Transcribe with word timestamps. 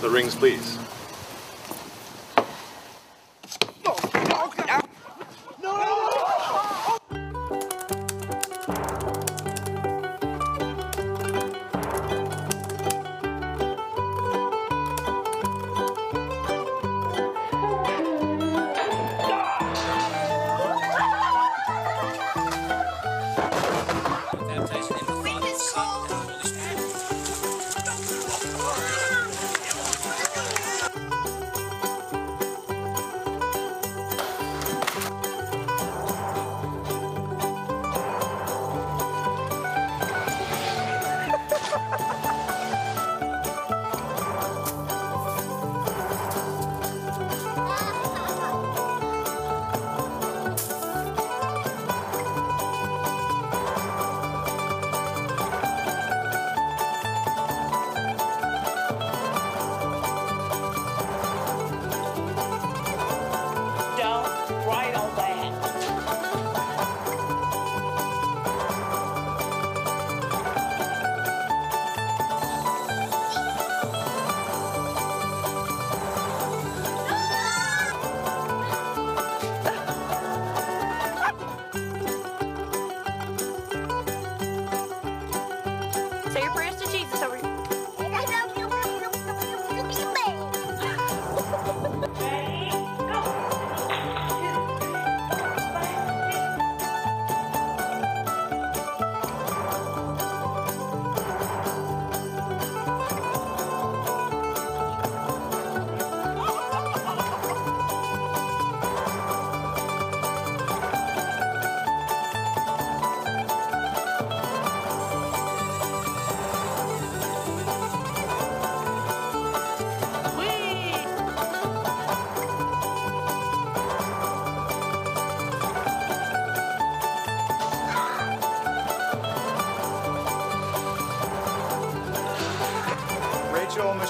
The 0.00 0.08
rings, 0.08 0.34
please. 0.34 0.79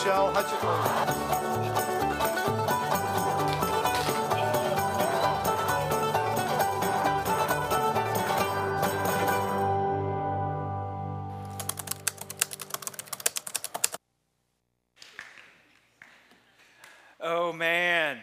Michelle. 0.02 0.32
Oh 17.22 17.52
man, 17.52 18.20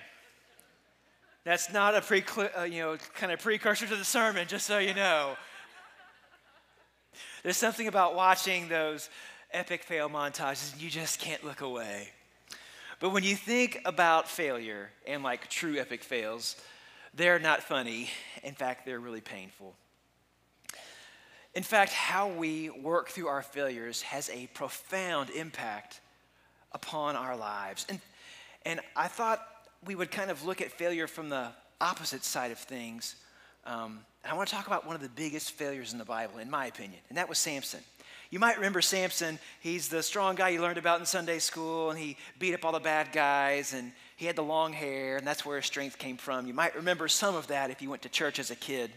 that's 1.44 1.72
not 1.72 1.94
a 1.94 2.02
pre, 2.02 2.24
uh, 2.58 2.64
you 2.64 2.82
know, 2.82 2.98
kind 3.14 3.32
of 3.32 3.40
precursor 3.40 3.86
to 3.86 3.96
the 3.96 4.04
sermon, 4.04 4.48
just 4.48 4.66
so 4.66 4.80
you 4.80 4.96
know. 4.96 5.36
There's 7.44 7.58
something 7.58 7.88
about 7.88 8.16
watching 8.16 8.68
those 8.68 9.12
epic 9.52 9.84
fail 9.84 10.10
montages, 10.10 10.74
and 10.74 10.82
you 10.82 10.90
just 10.90 11.20
can't 11.20 11.44
look 11.44 11.62
away. 11.62 12.10
But 13.00 13.12
when 13.12 13.24
you 13.24 13.36
think 13.36 13.80
about 13.86 14.28
failure 14.28 14.90
and 15.06 15.24
like 15.24 15.50
true 15.50 15.78
epic 15.78 16.04
fails, 16.04 16.56
they're 17.14 17.40
not 17.40 17.64
funny. 17.64 18.10
In 18.44 18.54
fact, 18.54 18.86
they're 18.86 19.00
really 19.00 19.22
painful. 19.22 19.76
In 21.54 21.64
fact, 21.64 21.92
how 21.92 22.28
we 22.28 22.70
work 22.70 23.10
through 23.10 23.28
our 23.28 23.42
failures 23.42 24.02
has 24.04 24.30
a 24.30 24.48
profound 24.54 25.30
impact 25.32 26.02
upon 26.72 27.16
our 27.16 27.36
lives. 27.36 27.86
And, 27.90 28.00
and 28.66 28.80
I 28.96 29.08
thought 29.08 29.46
we 29.86 29.96
would 29.96 30.12
kind 30.12 30.30
of 30.30 30.46
look 30.46 30.62
at 30.62 30.72
failure 30.72 31.08
from 31.08 31.30
the 31.30 31.50
opposite 31.82 32.24
side 32.24 32.52
of 32.52 32.60
things. 32.60 33.16
Um, 33.66 34.00
and 34.24 34.32
I 34.32 34.36
want 34.36 34.50
to 34.50 34.56
talk 34.56 34.68
about 34.68 34.86
one 34.86 34.96
of 34.96 35.02
the 35.02 35.10
biggest 35.10 35.52
failures 35.52 35.94
in 35.94 36.00
the 36.00 36.06
Bible, 36.06 36.40
in 36.40 36.50
my 36.50 36.68
opinion, 36.68 37.00
and 37.10 37.18
that 37.18 37.30
was 37.30 37.38
Samson. 37.38 37.80
You 38.30 38.40
might 38.40 38.58
remember 38.58 38.82
Samson. 38.82 39.40
He's 39.62 39.88
the 39.88 40.04
strong 40.04 40.36
guy 40.36 40.50
you 40.50 40.62
learned 40.62 40.78
about 40.78 41.00
in 41.00 41.06
Sunday 41.06 41.40
school, 41.40 41.90
and 41.90 41.98
he 41.98 42.18
beat 42.40 42.54
up 42.54 42.66
all 42.66 42.74
the 42.74 42.80
bad 42.80 43.12
guys, 43.14 43.74
and 43.74 43.94
he 44.18 44.26
had 44.26 44.36
the 44.36 44.44
long 44.44 44.74
hair, 44.74 45.18
and 45.18 45.26
that's 45.26 45.46
where 45.46 45.58
his 45.58 45.66
strength 45.66 45.98
came 45.98 46.18
from. 46.18 46.46
You 46.46 46.54
might 46.54 46.76
remember 46.76 47.08
some 47.08 47.36
of 47.36 47.48
that 47.48 47.70
if 47.70 47.82
you 47.82 47.90
went 47.90 48.02
to 48.02 48.10
church 48.10 48.40
as 48.40 48.52
a 48.52 48.56
kid. 48.56 48.92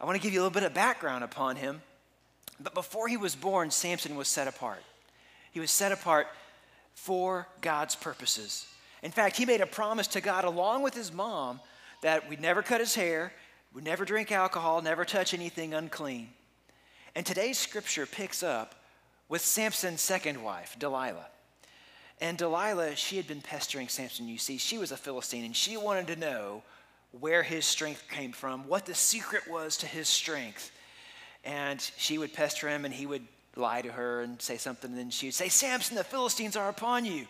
I 0.00 0.04
want 0.04 0.16
to 0.16 0.22
give 0.22 0.32
you 0.32 0.40
a 0.40 0.42
little 0.42 0.54
bit 0.54 0.64
of 0.64 0.74
background 0.74 1.22
upon 1.22 1.56
him. 1.56 1.82
But 2.58 2.74
before 2.74 3.06
he 3.06 3.16
was 3.16 3.36
born, 3.36 3.70
Samson 3.70 4.16
was 4.16 4.28
set 4.28 4.48
apart. 4.48 4.82
He 5.52 5.60
was 5.60 5.70
set 5.70 5.92
apart 5.92 6.26
for 6.94 7.46
God's 7.60 7.94
purposes. 7.94 8.66
In 9.02 9.10
fact, 9.10 9.36
he 9.36 9.46
made 9.46 9.60
a 9.60 9.66
promise 9.66 10.06
to 10.08 10.20
God 10.20 10.44
along 10.44 10.82
with 10.82 10.94
his 10.94 11.12
mom 11.12 11.60
that 12.02 12.28
we'd 12.28 12.40
never 12.40 12.62
cut 12.62 12.80
his 12.80 12.94
hair, 12.94 13.32
we'd 13.72 13.84
never 13.84 14.04
drink 14.04 14.32
alcohol, 14.32 14.82
never 14.82 15.04
touch 15.04 15.34
anything 15.34 15.74
unclean. 15.74 16.28
And 17.14 17.26
today's 17.26 17.58
scripture 17.58 18.06
picks 18.06 18.42
up 18.42 18.74
with 19.28 19.42
Samson's 19.42 20.00
second 20.00 20.42
wife, 20.42 20.76
Delilah. 20.78 21.26
And 22.20 22.36
Delilah, 22.36 22.96
she 22.96 23.16
had 23.16 23.26
been 23.26 23.40
pestering 23.40 23.88
Samson, 23.88 24.28
you 24.28 24.38
see. 24.38 24.58
She 24.58 24.78
was 24.78 24.92
a 24.92 24.96
Philistine, 24.96 25.44
and 25.44 25.56
she 25.56 25.76
wanted 25.76 26.06
to 26.08 26.16
know 26.16 26.62
where 27.18 27.42
his 27.42 27.64
strength 27.64 28.04
came 28.10 28.32
from, 28.32 28.68
what 28.68 28.86
the 28.86 28.94
secret 28.94 29.48
was 29.48 29.76
to 29.78 29.86
his 29.86 30.08
strength. 30.08 30.70
And 31.44 31.80
she 31.96 32.18
would 32.18 32.34
pester 32.34 32.68
him, 32.68 32.84
and 32.84 32.92
he 32.92 33.06
would 33.06 33.26
lie 33.56 33.82
to 33.82 33.90
her 33.90 34.20
and 34.22 34.40
say 34.40 34.56
something, 34.56 34.90
and 34.90 34.98
then 34.98 35.10
she 35.10 35.26
would 35.26 35.34
say, 35.34 35.48
Samson, 35.48 35.96
the 35.96 36.04
Philistines 36.04 36.56
are 36.56 36.68
upon 36.68 37.04
you. 37.04 37.26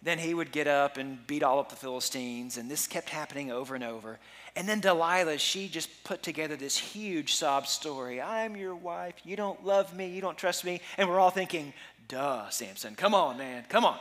Then 0.00 0.18
he 0.18 0.32
would 0.32 0.52
get 0.52 0.68
up 0.68 0.96
and 0.96 1.26
beat 1.26 1.42
all 1.42 1.58
up 1.58 1.70
the 1.70 1.76
Philistines, 1.76 2.56
and 2.56 2.70
this 2.70 2.86
kept 2.86 3.10
happening 3.10 3.50
over 3.50 3.74
and 3.74 3.82
over. 3.82 4.20
And 4.54 4.68
then 4.68 4.80
Delilah, 4.80 5.38
she 5.38 5.68
just 5.68 6.04
put 6.04 6.22
together 6.22 6.56
this 6.56 6.76
huge 6.76 7.34
sob 7.34 7.66
story. 7.66 8.20
I'm 8.20 8.56
your 8.56 8.76
wife. 8.76 9.14
You 9.24 9.36
don't 9.36 9.64
love 9.64 9.94
me. 9.94 10.08
You 10.08 10.20
don't 10.20 10.38
trust 10.38 10.64
me. 10.64 10.80
And 10.96 11.08
we're 11.08 11.18
all 11.18 11.30
thinking, 11.30 11.72
duh, 12.06 12.48
Samson. 12.50 12.94
Come 12.94 13.14
on, 13.14 13.38
man. 13.38 13.64
Come 13.68 13.84
on. 13.84 13.98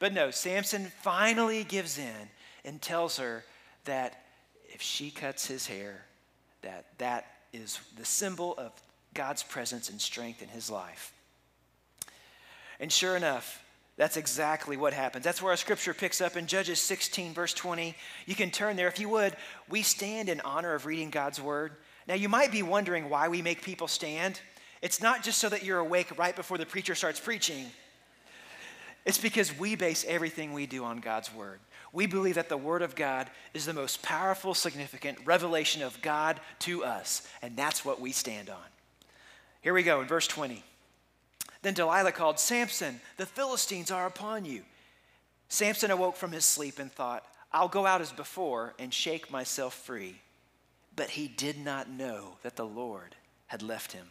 But 0.00 0.12
no, 0.12 0.30
Samson 0.30 0.90
finally 1.02 1.62
gives 1.62 1.98
in 1.98 2.28
and 2.64 2.82
tells 2.82 3.18
her 3.18 3.44
that 3.84 4.24
if 4.68 4.82
she 4.82 5.10
cuts 5.10 5.46
his 5.46 5.66
hair, 5.66 6.04
that 6.62 6.86
that 6.98 7.26
is 7.52 7.78
the 7.96 8.04
symbol 8.04 8.54
of 8.58 8.72
God's 9.14 9.42
presence 9.42 9.88
and 9.88 10.00
strength 10.00 10.42
in 10.42 10.48
his 10.48 10.70
life. 10.70 11.12
And 12.78 12.90
sure 12.90 13.16
enough, 13.16 13.62
that's 14.00 14.16
exactly 14.16 14.78
what 14.78 14.94
happens. 14.94 15.26
That's 15.26 15.42
where 15.42 15.50
our 15.50 15.58
scripture 15.58 15.92
picks 15.92 16.22
up 16.22 16.34
in 16.34 16.46
Judges 16.46 16.80
16, 16.80 17.34
verse 17.34 17.52
20. 17.52 17.94
You 18.24 18.34
can 18.34 18.50
turn 18.50 18.76
there 18.76 18.88
if 18.88 18.98
you 18.98 19.10
would. 19.10 19.36
We 19.68 19.82
stand 19.82 20.30
in 20.30 20.40
honor 20.40 20.72
of 20.72 20.86
reading 20.86 21.10
God's 21.10 21.38
word. 21.38 21.72
Now, 22.08 22.14
you 22.14 22.26
might 22.26 22.50
be 22.50 22.62
wondering 22.62 23.10
why 23.10 23.28
we 23.28 23.42
make 23.42 23.60
people 23.60 23.88
stand. 23.88 24.40
It's 24.80 25.02
not 25.02 25.22
just 25.22 25.36
so 25.36 25.50
that 25.50 25.64
you're 25.64 25.80
awake 25.80 26.18
right 26.18 26.34
before 26.34 26.56
the 26.56 26.64
preacher 26.64 26.94
starts 26.94 27.20
preaching, 27.20 27.66
it's 29.04 29.18
because 29.18 29.58
we 29.58 29.76
base 29.76 30.06
everything 30.08 30.54
we 30.54 30.64
do 30.64 30.82
on 30.82 31.00
God's 31.00 31.34
word. 31.34 31.60
We 31.92 32.06
believe 32.06 32.36
that 32.36 32.48
the 32.48 32.56
word 32.56 32.80
of 32.80 32.94
God 32.94 33.28
is 33.52 33.66
the 33.66 33.74
most 33.74 34.02
powerful, 34.02 34.54
significant 34.54 35.18
revelation 35.26 35.82
of 35.82 36.00
God 36.00 36.40
to 36.60 36.84
us, 36.84 37.28
and 37.42 37.54
that's 37.54 37.84
what 37.84 38.00
we 38.00 38.12
stand 38.12 38.48
on. 38.48 38.56
Here 39.60 39.74
we 39.74 39.82
go 39.82 40.00
in 40.00 40.06
verse 40.06 40.26
20. 40.26 40.64
Then 41.62 41.74
Delilah 41.74 42.12
called, 42.12 42.40
Samson, 42.40 43.00
the 43.16 43.26
Philistines 43.26 43.90
are 43.90 44.06
upon 44.06 44.44
you. 44.44 44.62
Samson 45.48 45.90
awoke 45.90 46.16
from 46.16 46.32
his 46.32 46.44
sleep 46.44 46.78
and 46.78 46.90
thought, 46.90 47.24
I'll 47.52 47.68
go 47.68 47.86
out 47.86 48.00
as 48.00 48.12
before 48.12 48.74
and 48.78 48.94
shake 48.94 49.30
myself 49.30 49.74
free. 49.74 50.20
But 50.96 51.10
he 51.10 51.28
did 51.28 51.58
not 51.58 51.90
know 51.90 52.36
that 52.42 52.56
the 52.56 52.66
Lord 52.66 53.16
had 53.48 53.62
left 53.62 53.92
him. 53.92 54.06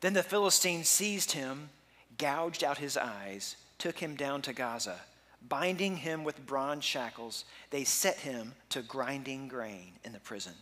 Then 0.00 0.12
the 0.12 0.22
Philistines 0.22 0.88
seized 0.88 1.32
him, 1.32 1.70
gouged 2.18 2.62
out 2.62 2.78
his 2.78 2.96
eyes, 2.96 3.56
took 3.78 3.98
him 3.98 4.16
down 4.16 4.42
to 4.42 4.52
Gaza. 4.52 5.00
Binding 5.46 5.98
him 5.98 6.24
with 6.24 6.46
bronze 6.46 6.84
shackles, 6.84 7.44
they 7.70 7.84
set 7.84 8.18
him 8.18 8.54
to 8.70 8.82
grinding 8.82 9.48
grain 9.48 9.92
in 10.04 10.12
the 10.12 10.20
prison. 10.20 10.54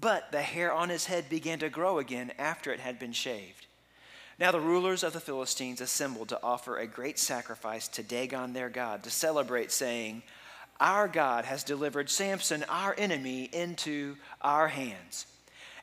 But 0.00 0.32
the 0.32 0.42
hair 0.42 0.72
on 0.72 0.88
his 0.88 1.06
head 1.06 1.28
began 1.28 1.58
to 1.60 1.68
grow 1.68 1.98
again 1.98 2.32
after 2.38 2.72
it 2.72 2.80
had 2.80 2.98
been 2.98 3.12
shaved. 3.12 3.66
Now 4.38 4.52
the 4.52 4.60
rulers 4.60 5.02
of 5.02 5.12
the 5.12 5.20
Philistines 5.20 5.80
assembled 5.80 6.28
to 6.28 6.40
offer 6.42 6.76
a 6.76 6.86
great 6.86 7.18
sacrifice 7.18 7.88
to 7.88 8.02
Dagon 8.02 8.52
their 8.52 8.68
God, 8.68 9.02
to 9.02 9.10
celebrate, 9.10 9.72
saying, 9.72 10.22
Our 10.78 11.08
God 11.08 11.44
has 11.44 11.64
delivered 11.64 12.08
Samson, 12.08 12.64
our 12.68 12.94
enemy, 12.96 13.44
into 13.52 14.16
our 14.40 14.68
hands. 14.68 15.26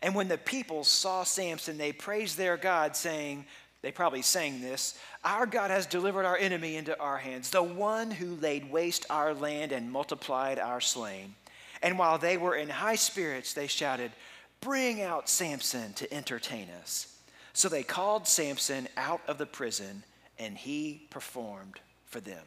And 0.01 0.15
when 0.15 0.27
the 0.27 0.37
people 0.37 0.83
saw 0.83 1.23
Samson, 1.23 1.77
they 1.77 1.91
praised 1.91 2.37
their 2.37 2.57
God, 2.57 2.95
saying, 2.95 3.45
they 3.85 3.91
probably 3.91 4.23
sang 4.23 4.61
this 4.61 4.97
Our 5.23 5.45
God 5.45 5.69
has 5.69 5.85
delivered 5.85 6.25
our 6.25 6.37
enemy 6.37 6.75
into 6.75 6.99
our 6.99 7.19
hands, 7.19 7.51
the 7.51 7.61
one 7.61 8.09
who 8.09 8.35
laid 8.37 8.71
waste 8.71 9.05
our 9.11 9.31
land 9.35 9.71
and 9.71 9.91
multiplied 9.91 10.57
our 10.57 10.81
slain. 10.81 11.35
And 11.83 11.99
while 11.99 12.17
they 12.17 12.35
were 12.37 12.55
in 12.55 12.67
high 12.67 12.95
spirits, 12.95 13.53
they 13.53 13.67
shouted, 13.67 14.11
Bring 14.59 15.03
out 15.03 15.29
Samson 15.29 15.93
to 15.93 16.11
entertain 16.11 16.69
us. 16.81 17.14
So 17.55 17.69
they 17.69 17.83
called 17.83 18.27
Samson 18.27 18.89
out 18.97 19.21
of 19.27 19.37
the 19.37 19.45
prison, 19.45 20.03
and 20.37 20.57
he 20.57 21.07
performed 21.09 21.79
for 22.05 22.19
them. 22.19 22.43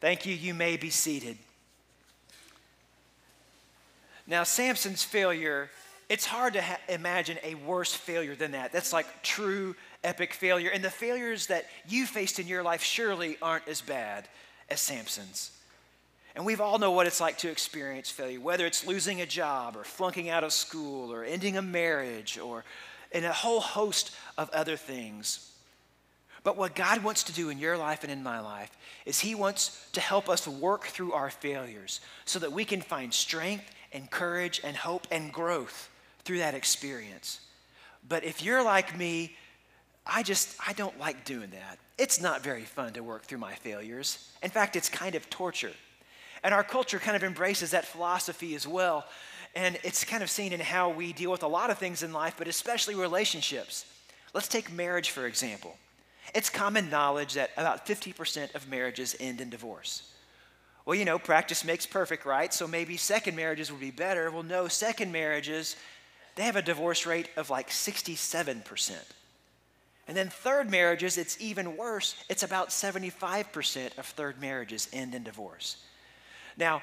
Thank 0.00 0.24
you. 0.24 0.32
You 0.32 0.54
may 0.54 0.76
be 0.76 0.88
seated. 0.88 1.36
Now, 4.28 4.44
Samson's 4.44 5.02
failure, 5.02 5.68
it's 6.08 6.26
hard 6.26 6.52
to 6.52 6.62
ha- 6.62 6.78
imagine 6.88 7.38
a 7.42 7.56
worse 7.56 7.92
failure 7.92 8.36
than 8.36 8.52
that. 8.52 8.72
That's 8.72 8.92
like 8.92 9.24
true 9.24 9.74
epic 10.04 10.32
failure. 10.32 10.70
And 10.70 10.84
the 10.84 10.90
failures 10.90 11.48
that 11.48 11.66
you 11.88 12.06
faced 12.06 12.38
in 12.38 12.46
your 12.46 12.62
life 12.62 12.84
surely 12.84 13.36
aren't 13.42 13.66
as 13.66 13.80
bad 13.80 14.28
as 14.68 14.78
Samson's. 14.78 15.50
And 16.36 16.46
we've 16.46 16.60
all 16.60 16.78
know 16.78 16.92
what 16.92 17.08
it's 17.08 17.20
like 17.20 17.38
to 17.38 17.50
experience 17.50 18.10
failure, 18.10 18.38
whether 18.38 18.64
it's 18.64 18.86
losing 18.86 19.20
a 19.20 19.26
job 19.26 19.76
or 19.76 19.82
flunking 19.82 20.28
out 20.28 20.44
of 20.44 20.52
school 20.52 21.12
or 21.12 21.24
ending 21.24 21.56
a 21.56 21.62
marriage 21.62 22.38
or 22.38 22.64
and 23.12 23.24
a 23.24 23.32
whole 23.32 23.60
host 23.60 24.14
of 24.38 24.50
other 24.50 24.76
things. 24.76 25.50
But 26.42 26.56
what 26.56 26.74
God 26.74 27.04
wants 27.04 27.24
to 27.24 27.32
do 27.32 27.50
in 27.50 27.58
your 27.58 27.76
life 27.76 28.02
and 28.02 28.12
in 28.12 28.22
my 28.22 28.40
life 28.40 28.70
is 29.04 29.20
He 29.20 29.34
wants 29.34 29.86
to 29.92 30.00
help 30.00 30.28
us 30.28 30.48
work 30.48 30.86
through 30.86 31.12
our 31.12 31.30
failures 31.30 32.00
so 32.24 32.38
that 32.38 32.52
we 32.52 32.64
can 32.64 32.80
find 32.80 33.12
strength 33.12 33.70
and 33.92 34.10
courage 34.10 34.60
and 34.64 34.76
hope 34.76 35.06
and 35.10 35.32
growth 35.32 35.90
through 36.24 36.38
that 36.38 36.54
experience. 36.54 37.40
But 38.08 38.24
if 38.24 38.42
you're 38.42 38.64
like 38.64 38.96
me, 38.96 39.36
I 40.06 40.22
just, 40.22 40.56
I 40.66 40.72
don't 40.72 40.98
like 40.98 41.24
doing 41.24 41.50
that. 41.50 41.78
It's 41.98 42.20
not 42.20 42.42
very 42.42 42.62
fun 42.62 42.94
to 42.94 43.02
work 43.02 43.24
through 43.24 43.38
my 43.38 43.54
failures. 43.54 44.30
In 44.42 44.50
fact, 44.50 44.76
it's 44.76 44.88
kind 44.88 45.14
of 45.14 45.28
torture. 45.28 45.72
And 46.42 46.54
our 46.54 46.64
culture 46.64 46.98
kind 46.98 47.16
of 47.16 47.22
embraces 47.22 47.72
that 47.72 47.84
philosophy 47.84 48.54
as 48.54 48.66
well. 48.66 49.04
And 49.54 49.78
it's 49.82 50.04
kind 50.04 50.22
of 50.22 50.30
seen 50.30 50.52
in 50.52 50.60
how 50.60 50.90
we 50.90 51.12
deal 51.12 51.30
with 51.30 51.42
a 51.42 51.48
lot 51.48 51.70
of 51.70 51.78
things 51.78 52.02
in 52.02 52.12
life, 52.12 52.34
but 52.38 52.48
especially 52.48 52.94
relationships. 52.94 53.84
Let's 54.32 54.48
take 54.48 54.72
marriage, 54.72 55.10
for 55.10 55.26
example. 55.26 55.76
It's 56.34 56.48
common 56.48 56.90
knowledge 56.90 57.34
that 57.34 57.50
about 57.56 57.86
50% 57.86 58.54
of 58.54 58.68
marriages 58.68 59.16
end 59.18 59.40
in 59.40 59.50
divorce. 59.50 60.12
Well, 60.86 60.96
you 60.96 61.04
know, 61.04 61.18
practice 61.18 61.64
makes 61.64 61.86
perfect, 61.86 62.24
right? 62.24 62.52
So 62.54 62.66
maybe 62.66 62.96
second 62.96 63.36
marriages 63.36 63.70
would 63.70 63.80
be 63.80 63.90
better. 63.90 64.30
Well, 64.30 64.42
no, 64.42 64.68
second 64.68 65.12
marriages, 65.12 65.76
they 66.36 66.44
have 66.44 66.56
a 66.56 66.62
divorce 66.62 67.06
rate 67.06 67.28
of 67.36 67.50
like 67.50 67.70
67%. 67.70 68.92
And 70.08 70.16
then 70.16 70.28
third 70.28 70.70
marriages, 70.70 71.18
it's 71.18 71.40
even 71.40 71.76
worse. 71.76 72.16
It's 72.28 72.42
about 72.42 72.70
75% 72.70 73.98
of 73.98 74.06
third 74.06 74.40
marriages 74.40 74.88
end 74.92 75.14
in 75.14 75.22
divorce. 75.22 75.76
Now, 76.56 76.82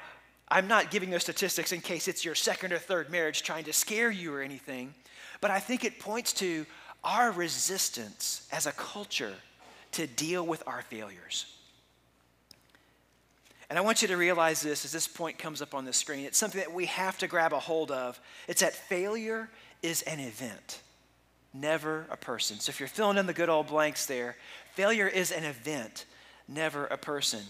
I'm 0.50 0.66
not 0.66 0.90
giving 0.90 1.10
those 1.10 1.22
statistics 1.22 1.72
in 1.72 1.80
case 1.80 2.08
it's 2.08 2.24
your 2.24 2.34
second 2.34 2.72
or 2.72 2.78
third 2.78 3.10
marriage 3.10 3.42
trying 3.42 3.64
to 3.64 3.72
scare 3.72 4.10
you 4.10 4.32
or 4.34 4.40
anything, 4.40 4.94
but 5.40 5.50
I 5.50 5.60
think 5.60 5.84
it 5.84 5.98
points 5.98 6.32
to 6.34 6.64
our 7.04 7.30
resistance 7.30 8.48
as 8.50 8.66
a 8.66 8.72
culture 8.72 9.34
to 9.92 10.06
deal 10.06 10.46
with 10.46 10.62
our 10.66 10.82
failures. 10.82 11.46
And 13.70 13.78
I 13.78 13.82
want 13.82 14.00
you 14.00 14.08
to 14.08 14.16
realize 14.16 14.62
this 14.62 14.84
as 14.86 14.92
this 14.92 15.06
point 15.06 15.38
comes 15.38 15.60
up 15.60 15.74
on 15.74 15.84
the 15.84 15.92
screen. 15.92 16.24
It's 16.24 16.38
something 16.38 16.60
that 16.60 16.72
we 16.72 16.86
have 16.86 17.18
to 17.18 17.26
grab 17.26 17.52
a 17.52 17.58
hold 17.58 17.90
of. 17.90 18.18
It's 18.46 18.62
that 18.62 18.74
failure 18.74 19.50
is 19.82 20.00
an 20.02 20.20
event, 20.20 20.80
never 21.52 22.06
a 22.10 22.16
person. 22.16 22.58
So 22.60 22.70
if 22.70 22.80
you're 22.80 22.88
filling 22.88 23.18
in 23.18 23.26
the 23.26 23.34
good 23.34 23.50
old 23.50 23.66
blanks 23.66 24.06
there, 24.06 24.36
failure 24.74 25.06
is 25.06 25.30
an 25.30 25.44
event, 25.44 26.06
never 26.48 26.86
a 26.86 26.96
person. 26.96 27.40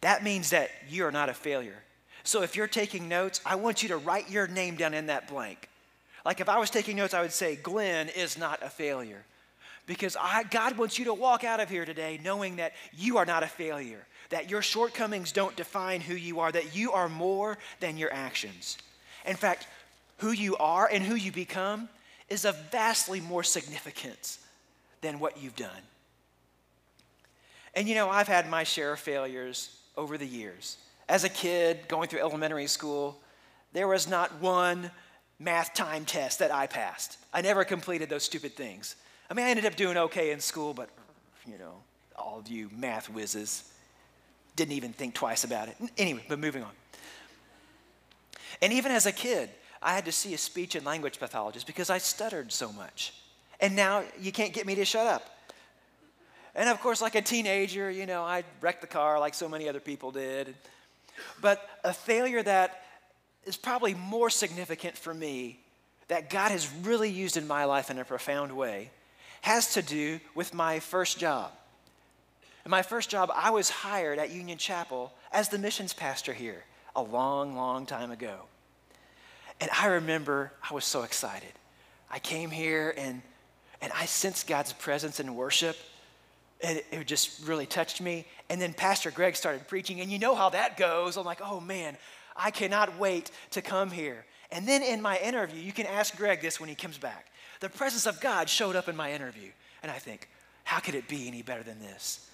That 0.00 0.24
means 0.24 0.50
that 0.50 0.70
you 0.88 1.04
are 1.04 1.12
not 1.12 1.28
a 1.28 1.34
failure. 1.34 1.82
So 2.24 2.42
if 2.42 2.56
you're 2.56 2.66
taking 2.66 3.08
notes, 3.08 3.40
I 3.46 3.54
want 3.56 3.82
you 3.82 3.88
to 3.90 3.96
write 3.96 4.30
your 4.30 4.46
name 4.46 4.76
down 4.76 4.94
in 4.94 5.06
that 5.06 5.28
blank. 5.28 5.68
Like 6.24 6.40
if 6.40 6.48
I 6.48 6.58
was 6.58 6.70
taking 6.70 6.96
notes, 6.96 7.14
I 7.14 7.22
would 7.22 7.32
say, 7.32 7.56
Glenn 7.56 8.08
is 8.08 8.36
not 8.36 8.62
a 8.62 8.68
failure. 8.68 9.24
Because 9.86 10.16
I, 10.20 10.42
God 10.44 10.76
wants 10.76 10.98
you 10.98 11.06
to 11.06 11.14
walk 11.14 11.44
out 11.44 11.60
of 11.60 11.70
here 11.70 11.86
today 11.86 12.20
knowing 12.22 12.56
that 12.56 12.74
you 12.94 13.16
are 13.16 13.24
not 13.24 13.42
a 13.42 13.46
failure, 13.46 14.06
that 14.28 14.50
your 14.50 14.60
shortcomings 14.60 15.32
don't 15.32 15.56
define 15.56 16.02
who 16.02 16.14
you 16.14 16.40
are, 16.40 16.52
that 16.52 16.76
you 16.76 16.92
are 16.92 17.08
more 17.08 17.56
than 17.80 17.96
your 17.96 18.12
actions. 18.12 18.76
In 19.24 19.36
fact, 19.36 19.66
who 20.18 20.32
you 20.32 20.56
are 20.58 20.88
and 20.92 21.02
who 21.02 21.14
you 21.14 21.32
become 21.32 21.88
is 22.28 22.44
of 22.44 22.70
vastly 22.70 23.20
more 23.20 23.42
significance 23.42 24.38
than 25.00 25.18
what 25.18 25.40
you've 25.42 25.56
done. 25.56 25.70
And 27.74 27.88
you 27.88 27.94
know, 27.94 28.10
I've 28.10 28.28
had 28.28 28.50
my 28.50 28.64
share 28.64 28.92
of 28.92 29.00
failures 29.00 29.74
over 29.96 30.18
the 30.18 30.26
years. 30.26 30.76
As 31.08 31.24
a 31.24 31.28
kid 31.28 31.88
going 31.88 32.08
through 32.08 32.20
elementary 32.20 32.66
school, 32.66 33.18
there 33.72 33.88
was 33.88 34.08
not 34.08 34.40
one 34.40 34.90
math 35.38 35.74
time 35.74 36.04
test 36.04 36.40
that 36.40 36.52
I 36.52 36.66
passed. 36.66 37.18
I 37.32 37.40
never 37.40 37.64
completed 37.64 38.10
those 38.10 38.24
stupid 38.24 38.56
things. 38.56 38.96
I 39.30 39.34
mean, 39.34 39.46
I 39.46 39.50
ended 39.50 39.66
up 39.66 39.76
doing 39.76 39.96
okay 39.96 40.32
in 40.32 40.40
school, 40.40 40.74
but 40.74 40.90
you 41.46 41.58
know, 41.58 41.74
all 42.16 42.38
of 42.38 42.48
you 42.48 42.68
math 42.76 43.08
whizzes 43.08 43.70
didn't 44.56 44.72
even 44.72 44.92
think 44.92 45.14
twice 45.14 45.44
about 45.44 45.68
it. 45.68 45.76
Anyway, 45.96 46.24
but 46.28 46.38
moving 46.38 46.62
on. 46.62 46.72
And 48.60 48.72
even 48.72 48.90
as 48.90 49.06
a 49.06 49.12
kid, 49.12 49.50
I 49.80 49.94
had 49.94 50.04
to 50.06 50.12
see 50.12 50.34
a 50.34 50.38
speech 50.38 50.74
and 50.74 50.84
language 50.84 51.20
pathologist 51.20 51.66
because 51.66 51.90
I 51.90 51.98
stuttered 51.98 52.50
so 52.50 52.72
much. 52.72 53.14
And 53.60 53.76
now 53.76 54.02
you 54.20 54.32
can't 54.32 54.52
get 54.52 54.66
me 54.66 54.74
to 54.74 54.84
shut 54.84 55.06
up. 55.06 55.38
And 56.54 56.68
of 56.68 56.80
course, 56.80 57.00
like 57.00 57.14
a 57.14 57.22
teenager, 57.22 57.90
you 57.90 58.04
know, 58.04 58.24
I 58.24 58.42
wrecked 58.60 58.80
the 58.80 58.88
car 58.88 59.20
like 59.20 59.34
so 59.34 59.48
many 59.48 59.68
other 59.68 59.80
people 59.80 60.10
did. 60.10 60.54
But 61.40 61.66
a 61.84 61.92
failure 61.92 62.42
that 62.42 62.82
is 63.44 63.56
probably 63.56 63.94
more 63.94 64.30
significant 64.30 64.96
for 64.96 65.14
me, 65.14 65.60
that 66.08 66.30
God 66.30 66.50
has 66.50 66.70
really 66.82 67.10
used 67.10 67.36
in 67.36 67.46
my 67.46 67.64
life 67.64 67.90
in 67.90 67.98
a 67.98 68.04
profound 68.04 68.56
way, 68.56 68.90
has 69.42 69.74
to 69.74 69.82
do 69.82 70.20
with 70.34 70.52
my 70.52 70.80
first 70.80 71.18
job. 71.18 71.52
In 72.64 72.70
my 72.70 72.82
first 72.82 73.08
job, 73.08 73.30
I 73.34 73.50
was 73.50 73.70
hired 73.70 74.18
at 74.18 74.30
Union 74.30 74.58
Chapel 74.58 75.12
as 75.32 75.48
the 75.48 75.58
missions 75.58 75.94
pastor 75.94 76.32
here 76.32 76.64
a 76.94 77.02
long, 77.02 77.56
long 77.56 77.86
time 77.86 78.10
ago. 78.10 78.40
And 79.60 79.70
I 79.72 79.86
remember 79.86 80.52
I 80.68 80.74
was 80.74 80.84
so 80.84 81.02
excited. 81.02 81.52
I 82.10 82.18
came 82.18 82.50
here 82.50 82.94
and, 82.96 83.22
and 83.80 83.92
I 83.94 84.06
sensed 84.06 84.46
God's 84.46 84.72
presence 84.72 85.20
in 85.20 85.34
worship 85.34 85.76
and 86.60 86.82
it 86.90 87.06
just 87.06 87.46
really 87.46 87.66
touched 87.66 88.00
me. 88.00 88.26
And 88.50 88.60
then 88.60 88.72
Pastor 88.72 89.10
Greg 89.10 89.36
started 89.36 89.66
preaching, 89.68 90.00
and 90.00 90.10
you 90.10 90.18
know 90.18 90.34
how 90.34 90.50
that 90.50 90.76
goes. 90.76 91.16
I'm 91.16 91.24
like, 91.24 91.40
oh 91.42 91.60
man, 91.60 91.96
I 92.36 92.50
cannot 92.50 92.98
wait 92.98 93.30
to 93.52 93.62
come 93.62 93.90
here. 93.90 94.24
And 94.50 94.66
then 94.66 94.82
in 94.82 95.02
my 95.02 95.18
interview, 95.18 95.60
you 95.60 95.72
can 95.72 95.86
ask 95.86 96.16
Greg 96.16 96.40
this 96.40 96.58
when 96.58 96.68
he 96.68 96.74
comes 96.74 96.98
back. 96.98 97.26
The 97.60 97.68
presence 97.68 98.06
of 98.06 98.20
God 98.20 98.48
showed 98.48 98.76
up 98.76 98.88
in 98.88 98.96
my 98.96 99.12
interview. 99.12 99.50
And 99.82 99.92
I 99.92 99.98
think, 99.98 100.28
how 100.64 100.80
could 100.80 100.94
it 100.94 101.08
be 101.08 101.28
any 101.28 101.42
better 101.42 101.62
than 101.62 101.80
this? 101.80 102.28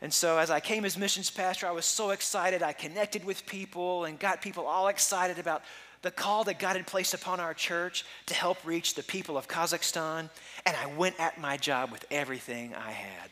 And 0.00 0.12
so 0.12 0.38
as 0.38 0.50
I 0.50 0.60
came 0.60 0.84
as 0.84 0.96
missions 0.96 1.30
pastor, 1.30 1.66
I 1.66 1.72
was 1.72 1.84
so 1.84 2.10
excited. 2.10 2.62
I 2.62 2.72
connected 2.72 3.24
with 3.24 3.44
people 3.46 4.04
and 4.04 4.18
got 4.18 4.40
people 4.40 4.64
all 4.66 4.88
excited 4.88 5.38
about 5.38 5.62
the 6.02 6.10
call 6.12 6.44
that 6.44 6.60
God 6.60 6.76
had 6.76 6.86
placed 6.86 7.14
upon 7.14 7.40
our 7.40 7.54
church 7.54 8.04
to 8.26 8.34
help 8.34 8.64
reach 8.64 8.94
the 8.94 9.02
people 9.02 9.36
of 9.36 9.48
Kazakhstan. 9.48 10.30
And 10.64 10.76
I 10.76 10.86
went 10.94 11.18
at 11.18 11.40
my 11.40 11.56
job 11.56 11.90
with 11.90 12.04
everything 12.10 12.74
I 12.74 12.92
had. 12.92 13.30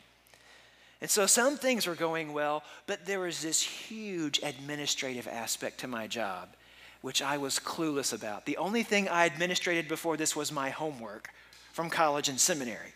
And 1.07 1.11
so 1.13 1.27
some 1.27 1.57
things 1.57 1.87
were 1.87 1.95
going 1.95 2.33
well, 2.33 2.65
but 2.89 3.07
there 3.07 3.21
was 3.21 3.41
this 3.41 3.63
huge 3.63 4.41
administrative 4.43 5.29
aspect 5.29 5.79
to 5.79 5.87
my 5.87 6.09
job, 6.09 6.49
which 7.01 7.23
I 7.23 7.39
was 7.39 7.61
clueless 7.61 8.13
about. 8.13 8.45
The 8.45 8.57
only 8.57 8.83
thing 8.83 9.09
I 9.09 9.25
administrated 9.25 9.87
before 9.87 10.17
this 10.17 10.35
was 10.35 10.51
my 10.51 10.71
homework 10.71 11.29
from 11.73 11.91
college 11.91 12.29
and 12.29 12.41
seminary. 12.41 12.93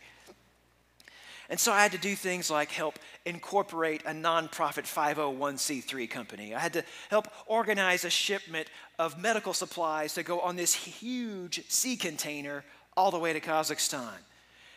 And 1.48 1.60
so 1.60 1.70
I 1.70 1.82
had 1.82 1.92
to 1.92 1.98
do 1.98 2.16
things 2.16 2.50
like 2.50 2.72
help 2.72 2.98
incorporate 3.24 4.02
a 4.04 4.10
nonprofit 4.10 4.92
501c3 4.92 6.10
company. 6.10 6.52
I 6.52 6.58
had 6.58 6.72
to 6.72 6.84
help 7.10 7.28
organize 7.46 8.04
a 8.04 8.10
shipment 8.10 8.66
of 8.98 9.20
medical 9.22 9.54
supplies 9.54 10.14
to 10.14 10.24
go 10.24 10.40
on 10.40 10.56
this 10.56 10.74
huge 10.74 11.64
sea 11.68 11.96
container 11.96 12.64
all 12.96 13.12
the 13.12 13.20
way 13.20 13.32
to 13.32 13.40
Kazakhstan. 13.40 14.18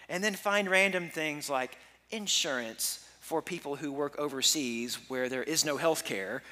And 0.08 0.24
then 0.24 0.36
find 0.36 0.70
random 0.70 1.10
things 1.10 1.50
like 1.50 1.80
insurance 2.12 3.04
for 3.24 3.42
people 3.42 3.78
who 3.78 3.90
work 3.90 4.20
overseas 4.20 5.00
where 5.08 5.30
there 5.30 5.44
is 5.44 5.64
no 5.64 5.78
health 5.78 6.04
care. 6.04 6.44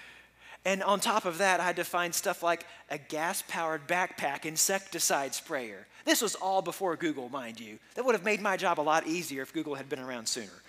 And 0.63 0.81
on 0.81 1.01
top 1.01 1.25
of 1.25 1.39
that, 1.39 1.59
I 1.59 1.65
had 1.65 1.75
to 1.75 1.83
find 1.83 2.15
stuff 2.15 2.41
like 2.41 2.65
a 2.89 2.97
gas 2.97 3.43
powered 3.45 3.87
backpack 3.87 4.45
insecticide 4.45 5.35
sprayer. 5.35 5.85
This 6.05 6.21
was 6.21 6.33
all 6.33 6.61
before 6.61 6.95
Google, 6.95 7.27
mind 7.27 7.59
you. 7.59 7.77
That 7.95 8.05
would 8.05 8.15
have 8.15 8.23
made 8.23 8.41
my 8.41 8.55
job 8.55 8.79
a 8.79 8.81
lot 8.81 9.05
easier 9.05 9.41
if 9.41 9.51
Google 9.51 9.75
had 9.75 9.89
been 9.89 9.99
around 9.99 10.27
sooner. 10.27 10.63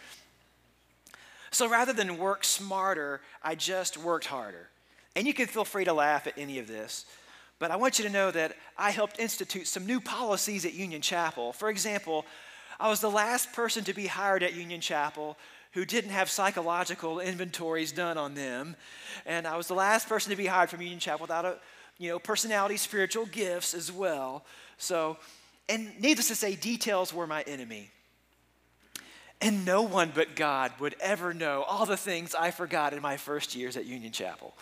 So 1.52 1.68
rather 1.68 1.92
than 1.92 2.18
work 2.18 2.42
smarter, 2.42 3.20
I 3.40 3.54
just 3.54 3.96
worked 3.96 4.26
harder. 4.26 4.70
And 5.14 5.24
you 5.24 5.32
can 5.32 5.46
feel 5.46 5.64
free 5.64 5.84
to 5.84 5.92
laugh 5.92 6.26
at 6.26 6.36
any 6.36 6.58
of 6.58 6.66
this, 6.66 7.04
but 7.60 7.70
I 7.70 7.76
want 7.76 8.00
you 8.00 8.04
to 8.06 8.10
know 8.10 8.32
that 8.32 8.56
I 8.76 8.90
helped 8.90 9.20
institute 9.20 9.68
some 9.68 9.86
new 9.86 10.00
policies 10.00 10.64
at 10.64 10.74
Union 10.74 11.00
Chapel. 11.00 11.52
For 11.52 11.70
example, 11.70 12.26
I 12.80 12.88
was 12.88 13.00
the 13.00 13.10
last 13.10 13.52
person 13.52 13.84
to 13.84 13.94
be 13.94 14.08
hired 14.08 14.42
at 14.42 14.54
Union 14.54 14.80
Chapel 14.80 15.36
who 15.72 15.84
didn't 15.84 16.10
have 16.10 16.30
psychological 16.30 17.20
inventories 17.20 17.92
done 17.92 18.18
on 18.18 18.34
them. 18.34 18.76
And 19.26 19.46
I 19.46 19.56
was 19.56 19.68
the 19.68 19.74
last 19.74 20.08
person 20.08 20.30
to 20.30 20.36
be 20.36 20.46
hired 20.46 20.70
from 20.70 20.82
Union 20.82 21.00
Chapel 21.00 21.24
without 21.24 21.44
a, 21.44 21.58
you 21.98 22.10
know, 22.10 22.18
personality, 22.18 22.76
spiritual 22.76 23.26
gifts 23.26 23.74
as 23.74 23.90
well. 23.90 24.44
So, 24.78 25.16
and 25.68 25.98
needless 26.00 26.28
to 26.28 26.34
say, 26.34 26.56
details 26.56 27.12
were 27.12 27.26
my 27.26 27.42
enemy. 27.42 27.90
And 29.40 29.64
no 29.64 29.82
one 29.82 30.12
but 30.14 30.36
God 30.36 30.72
would 30.78 30.94
ever 31.00 31.34
know 31.34 31.62
all 31.62 31.86
the 31.86 31.96
things 31.96 32.34
I 32.34 32.50
forgot 32.50 32.92
in 32.92 33.02
my 33.02 33.16
first 33.16 33.56
years 33.56 33.76
at 33.76 33.86
Union 33.86 34.12
Chapel. 34.12 34.54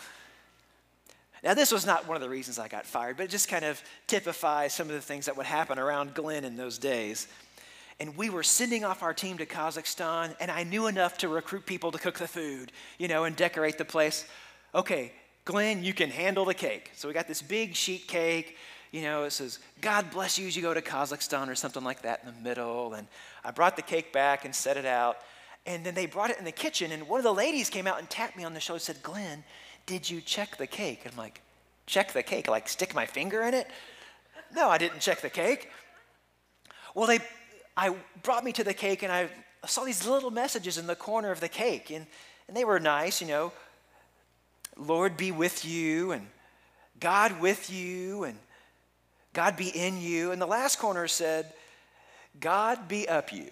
Now, 1.43 1.55
this 1.55 1.73
was 1.73 1.87
not 1.87 2.07
one 2.07 2.17
of 2.17 2.23
the 2.23 2.29
reasons 2.29 2.59
I 2.59 2.69
got 2.69 2.87
fired, 2.87 3.17
but 3.17 3.25
it 3.25 3.31
just 3.31 3.49
kind 3.49 3.65
of 3.65 3.83
typifies 4.07 4.75
some 4.75 4.89
of 4.89 4.95
the 4.95 5.01
things 5.01 5.27
that 5.27 5.37
would 5.37 5.47
happen 5.47 5.79
around 5.79 6.15
Glenn 6.15 6.45
in 6.45 6.57
those 6.57 6.79
days 6.79 7.29
and 8.01 8.17
we 8.17 8.31
were 8.31 8.43
sending 8.43 8.83
off 8.83 9.03
our 9.03 9.13
team 9.13 9.37
to 9.39 9.47
Kazakhstan, 9.47 10.35
and 10.41 10.51
I 10.51 10.65
knew 10.65 10.87
enough 10.87 11.19
to 11.19 11.29
recruit 11.29 11.67
people 11.67 11.93
to 11.93 11.99
cook 11.99 12.19
the 12.19 12.27
food, 12.27 12.73
you 12.99 13.07
know, 13.07 13.25
and 13.25 13.37
decorate 13.37 13.77
the 13.77 13.85
place. 13.85 14.27
Okay, 14.75 15.13
Glenn, 15.45 15.85
you 15.85 15.93
can 15.93 16.09
handle 16.09 16.47
the 16.47 16.55
cake. 16.55 16.91
So 16.95 17.07
we 17.07 17.15
got 17.15 17.29
this 17.29 17.43
big 17.43 17.77
sheet 17.77 18.09
cake, 18.09 18.57
you 18.91 19.03
know, 19.03 19.25
it 19.25 19.31
says, 19.31 19.59
God 19.81 20.11
bless 20.11 20.39
you 20.39 20.49
as 20.49 20.57
you 20.57 20.63
go 20.63 20.75
to 20.75 20.81
Kazakhstan 20.81 21.49
or 21.49 21.55
something 21.55 21.85
like 21.85 22.03
that 22.03 22.23
in 22.25 22.35
the 22.35 22.41
middle. 22.41 22.95
And 22.95 23.07
I 23.45 23.51
brought 23.53 23.77
the 23.77 23.83
cake 23.83 24.13
back 24.13 24.45
and 24.45 24.55
set 24.55 24.77
it 24.77 24.87
out. 24.87 25.19
And 25.67 25.85
then 25.85 25.95
they 25.95 26.07
brought 26.07 26.31
it 26.31 26.39
in 26.39 26.45
the 26.47 26.53
kitchen, 26.53 26.91
and 26.91 27.07
one 27.07 27.21
of 27.21 27.25
the 27.25 27.35
ladies 27.35 27.69
came 27.69 27.87
out 27.87 27.99
and 27.99 28.09
tapped 28.09 28.35
me 28.35 28.45
on 28.45 28.55
the 28.55 28.61
shoulder 28.61 28.79
and 28.79 28.83
said, 28.83 29.03
Glenn, 29.03 29.45
did 29.85 30.09
you 30.09 30.23
check 30.23 30.57
the 30.57 30.67
cake? 30.67 31.03
And 31.05 31.13
I'm 31.13 31.19
like, 31.19 31.43
check 31.87 32.13
the 32.13 32.23
cake? 32.23 32.49
Like 32.49 32.67
stick 32.67 32.95
my 32.95 33.05
finger 33.05 33.43
in 33.43 33.53
it? 33.53 33.67
No, 34.55 34.71
I 34.71 34.79
didn't 34.79 35.01
check 35.01 35.21
the 35.21 35.29
cake. 35.29 35.69
Well, 36.95 37.07
they 37.07 37.21
I 37.77 37.95
brought 38.23 38.45
me 38.45 38.53
to 38.53 38.65
the 38.65 38.75
cake 38.75 39.03
and 39.03 39.13
I 39.13 39.29
saw 39.67 39.85
these 39.85 40.07
little 40.07 40.31
messages 40.31 40.79
in 40.79 40.87
the 40.87 40.97
corner 40.97 41.31
of 41.31 41.41
the 41.41 41.49
cake, 41.49 41.91
and, 41.91 42.07
and 42.49 42.57
they 42.57 42.65
were 42.65 42.81
nice, 42.81 43.21
you 43.21 43.27
know. 43.27 43.53
Lord 44.77 45.17
be 45.17 45.33
with 45.33 45.65
you, 45.65 46.13
and 46.13 46.27
God 46.99 47.41
with 47.41 47.71
you, 47.71 48.25
and 48.25 48.39
God 49.33 49.57
be 49.57 49.69
in 49.69 50.01
you. 50.01 50.33
And 50.33 50.41
the 50.41 50.47
last 50.47 50.79
corner 50.79 51.07
said, 51.09 51.53
God 52.39 52.89
be 52.89 53.09
up 53.09 53.33
you. 53.33 53.51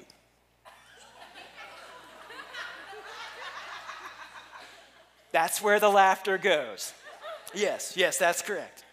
That's 5.30 5.60
where 5.60 5.78
the 5.78 5.90
laughter 5.90 6.38
goes. 6.38 6.94
Yes, 7.54 7.94
yes, 7.96 8.18
that's 8.18 8.40
correct. 8.40 8.84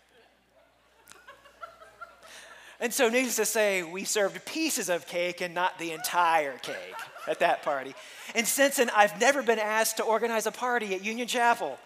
And 2.80 2.94
so, 2.94 3.08
needless 3.08 3.38
to 3.38 3.46
say, 3.46 3.84
we 3.84 4.04
served 4.04 4.44
pieces 4.46 4.90
of 4.90 5.08
cake 5.08 5.42
and 5.42 5.54
not 5.54 5.80
the 5.80 5.92
entire 5.92 6.58
cake 6.58 6.76
at 7.28 7.40
that 7.40 7.64
party. 7.64 7.96
And 8.34 8.46
since 8.46 8.78
then, 8.78 8.90
I've 8.96 9.20
never 9.20 9.42
been 9.42 9.60
asked 9.60 9.98
to 9.98 10.04
organize 10.04 10.46
a 10.46 10.52
party 10.52 10.94
at 10.94 11.04
Union 11.04 11.28
Chapel. 11.28 11.78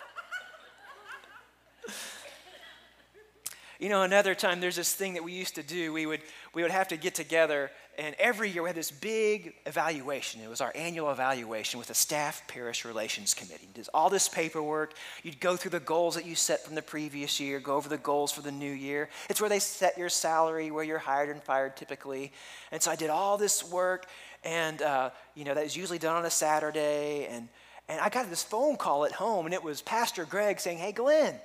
You 3.80 3.88
know, 3.88 4.02
another 4.02 4.36
time 4.36 4.60
there's 4.60 4.76
this 4.76 4.94
thing 4.94 5.14
that 5.14 5.24
we 5.24 5.32
used 5.32 5.56
to 5.56 5.64
do. 5.64 5.94
We 5.94 6.06
would, 6.06 6.22
we 6.54 6.64
would 6.64 6.72
have 6.72 6.90
to 6.90 6.98
get 6.98 7.16
together, 7.16 7.72
and 8.00 8.16
every 8.18 8.50
year 8.50 8.64
we 8.64 8.70
had 8.70 8.78
this 8.78 8.92
big 8.92 9.56
evaluation. 9.66 10.42
It 10.42 10.50
was 10.50 10.62
our 10.62 10.72
annual 10.74 11.12
evaluation 11.12 11.80
with 11.80 11.90
a 11.90 11.94
staff 11.94 12.42
parish 12.48 12.86
relations 12.86 13.34
committee. 13.34 13.68
Does 13.74 13.90
all 13.90 14.10
this 14.10 14.30
paperwork. 14.30 14.94
You'd 15.22 15.42
go 15.42 15.58
through 15.58 15.72
the 15.72 15.82
goals 15.82 16.16
that 16.16 16.26
you 16.26 16.34
set 16.34 16.64
from 16.64 16.76
the 16.76 16.82
previous 16.82 17.42
year, 17.42 17.60
go 17.60 17.76
over 17.76 17.90
the 17.90 17.98
goals 17.98 18.32
for 18.32 18.42
the 18.42 18.54
new 18.54 18.72
year. 18.72 19.10
It's 19.30 19.42
where 19.42 19.50
they 19.50 19.60
set 19.60 19.98
your 19.98 20.08
salary, 20.08 20.72
where 20.72 20.86
you're 20.86 20.98
hired 20.98 21.28
and 21.28 21.44
fired 21.44 21.76
typically. 21.76 22.32
And 22.72 22.82
so 22.82 22.90
I 22.90 22.96
did 22.96 23.10
all 23.10 23.38
this 23.38 23.70
work, 23.70 24.06
and 24.46 24.82
uh, 24.82 25.10
you 25.36 25.44
know 25.44 25.54
that 25.54 25.66
was 25.66 25.76
usually 25.76 26.00
done 26.00 26.16
on 26.16 26.26
a 26.26 26.32
Saturday. 26.32 27.28
And 27.30 27.50
and 27.90 28.00
I 28.00 28.08
got 28.08 28.30
this 28.30 28.44
phone 28.44 28.78
call 28.78 29.04
at 29.04 29.12
home, 29.12 29.46
and 29.46 29.54
it 29.54 29.62
was 29.62 29.82
Pastor 29.82 30.24
Greg 30.24 30.62
saying, 30.62 30.78
"Hey, 30.78 30.94
Glenn, 30.94 31.36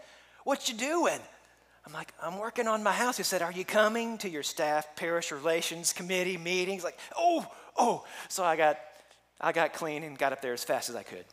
what 0.44 0.68
you 0.68 0.76
doing?" 0.76 1.18
I'm 1.86 1.92
like, 1.92 2.12
I'm 2.22 2.38
working 2.38 2.66
on 2.66 2.82
my 2.82 2.92
house. 2.92 3.16
He 3.16 3.22
said, 3.22 3.42
Are 3.42 3.52
you 3.52 3.64
coming 3.64 4.18
to 4.18 4.28
your 4.28 4.42
staff 4.42 4.96
parish 4.96 5.30
relations 5.30 5.92
committee 5.92 6.38
meetings? 6.38 6.82
Like, 6.82 6.98
oh, 7.16 7.46
oh. 7.76 8.04
So 8.28 8.42
I 8.44 8.56
got 8.56 8.78
I 9.40 9.52
got 9.52 9.74
clean 9.74 10.02
and 10.02 10.16
got 10.16 10.32
up 10.32 10.40
there 10.40 10.52
as 10.52 10.64
fast 10.64 10.88
as 10.88 10.96
I 10.96 11.02
could. 11.02 11.24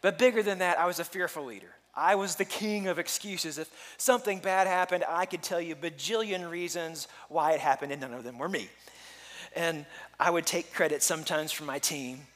But 0.00 0.18
bigger 0.18 0.42
than 0.42 0.58
that, 0.58 0.78
I 0.78 0.86
was 0.86 0.98
a 0.98 1.04
fearful 1.04 1.44
leader. 1.44 1.70
I 1.94 2.16
was 2.16 2.34
the 2.34 2.44
king 2.44 2.88
of 2.88 2.98
excuses. 2.98 3.58
If 3.58 3.70
something 3.96 4.40
bad 4.40 4.66
happened, 4.66 5.04
I 5.08 5.26
could 5.26 5.42
tell 5.42 5.60
you 5.60 5.76
bajillion 5.76 6.50
reasons 6.50 7.06
why 7.28 7.52
it 7.52 7.60
happened, 7.60 7.92
and 7.92 8.00
none 8.00 8.12
of 8.12 8.24
them 8.24 8.38
were 8.38 8.48
me. 8.48 8.68
And 9.54 9.86
I 10.18 10.30
would 10.30 10.46
take 10.46 10.72
credit 10.74 11.02
sometimes 11.02 11.52
for 11.52 11.62
my 11.62 11.78
team. 11.78 12.26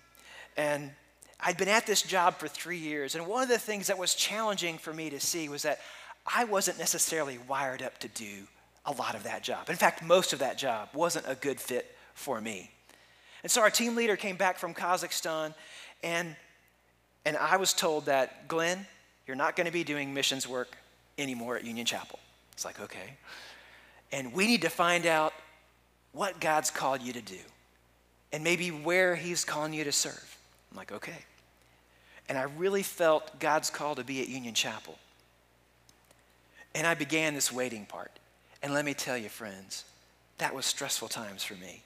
And 0.56 0.92
I'd 1.40 1.56
been 1.56 1.68
at 1.68 1.86
this 1.86 2.02
job 2.02 2.38
for 2.38 2.46
three 2.46 2.78
years. 2.78 3.16
And 3.16 3.26
one 3.26 3.42
of 3.42 3.48
the 3.48 3.58
things 3.58 3.88
that 3.88 3.98
was 3.98 4.14
challenging 4.14 4.78
for 4.78 4.92
me 4.92 5.10
to 5.10 5.18
see 5.18 5.48
was 5.48 5.62
that 5.62 5.80
I 6.34 6.44
wasn't 6.44 6.78
necessarily 6.78 7.38
wired 7.48 7.82
up 7.82 7.98
to 7.98 8.08
do 8.08 8.46
a 8.84 8.92
lot 8.92 9.14
of 9.14 9.24
that 9.24 9.42
job. 9.42 9.68
In 9.68 9.76
fact, 9.76 10.02
most 10.02 10.32
of 10.32 10.38
that 10.38 10.58
job 10.58 10.88
wasn't 10.94 11.26
a 11.28 11.34
good 11.34 11.60
fit 11.60 11.94
for 12.14 12.40
me. 12.40 12.70
And 13.42 13.50
so 13.50 13.60
our 13.60 13.70
team 13.70 13.94
leader 13.94 14.16
came 14.16 14.36
back 14.36 14.58
from 14.58 14.74
Kazakhstan, 14.74 15.54
and, 16.02 16.34
and 17.24 17.36
I 17.36 17.56
was 17.56 17.72
told 17.72 18.06
that, 18.06 18.48
Glenn, 18.48 18.86
you're 19.26 19.36
not 19.36 19.56
going 19.56 19.66
to 19.66 19.72
be 19.72 19.84
doing 19.84 20.12
missions 20.12 20.48
work 20.48 20.76
anymore 21.18 21.56
at 21.56 21.64
Union 21.64 21.86
Chapel. 21.86 22.18
It's 22.52 22.64
like, 22.64 22.80
okay. 22.80 23.16
And 24.10 24.32
we 24.32 24.46
need 24.46 24.62
to 24.62 24.70
find 24.70 25.06
out 25.06 25.32
what 26.12 26.40
God's 26.40 26.70
called 26.70 27.02
you 27.02 27.12
to 27.12 27.20
do 27.20 27.38
and 28.32 28.42
maybe 28.42 28.70
where 28.70 29.14
He's 29.14 29.44
calling 29.44 29.72
you 29.72 29.84
to 29.84 29.92
serve. 29.92 30.36
I'm 30.70 30.76
like, 30.76 30.92
okay. 30.92 31.24
And 32.28 32.36
I 32.36 32.42
really 32.42 32.82
felt 32.82 33.38
God's 33.38 33.70
call 33.70 33.94
to 33.94 34.04
be 34.04 34.20
at 34.20 34.28
Union 34.28 34.54
Chapel. 34.54 34.98
And 36.78 36.86
I 36.86 36.94
began 36.94 37.34
this 37.34 37.52
waiting 37.52 37.86
part. 37.86 38.12
And 38.62 38.72
let 38.72 38.84
me 38.84 38.94
tell 38.94 39.18
you, 39.18 39.28
friends, 39.28 39.84
that 40.38 40.54
was 40.54 40.64
stressful 40.64 41.08
times 41.08 41.42
for 41.42 41.54
me. 41.54 41.82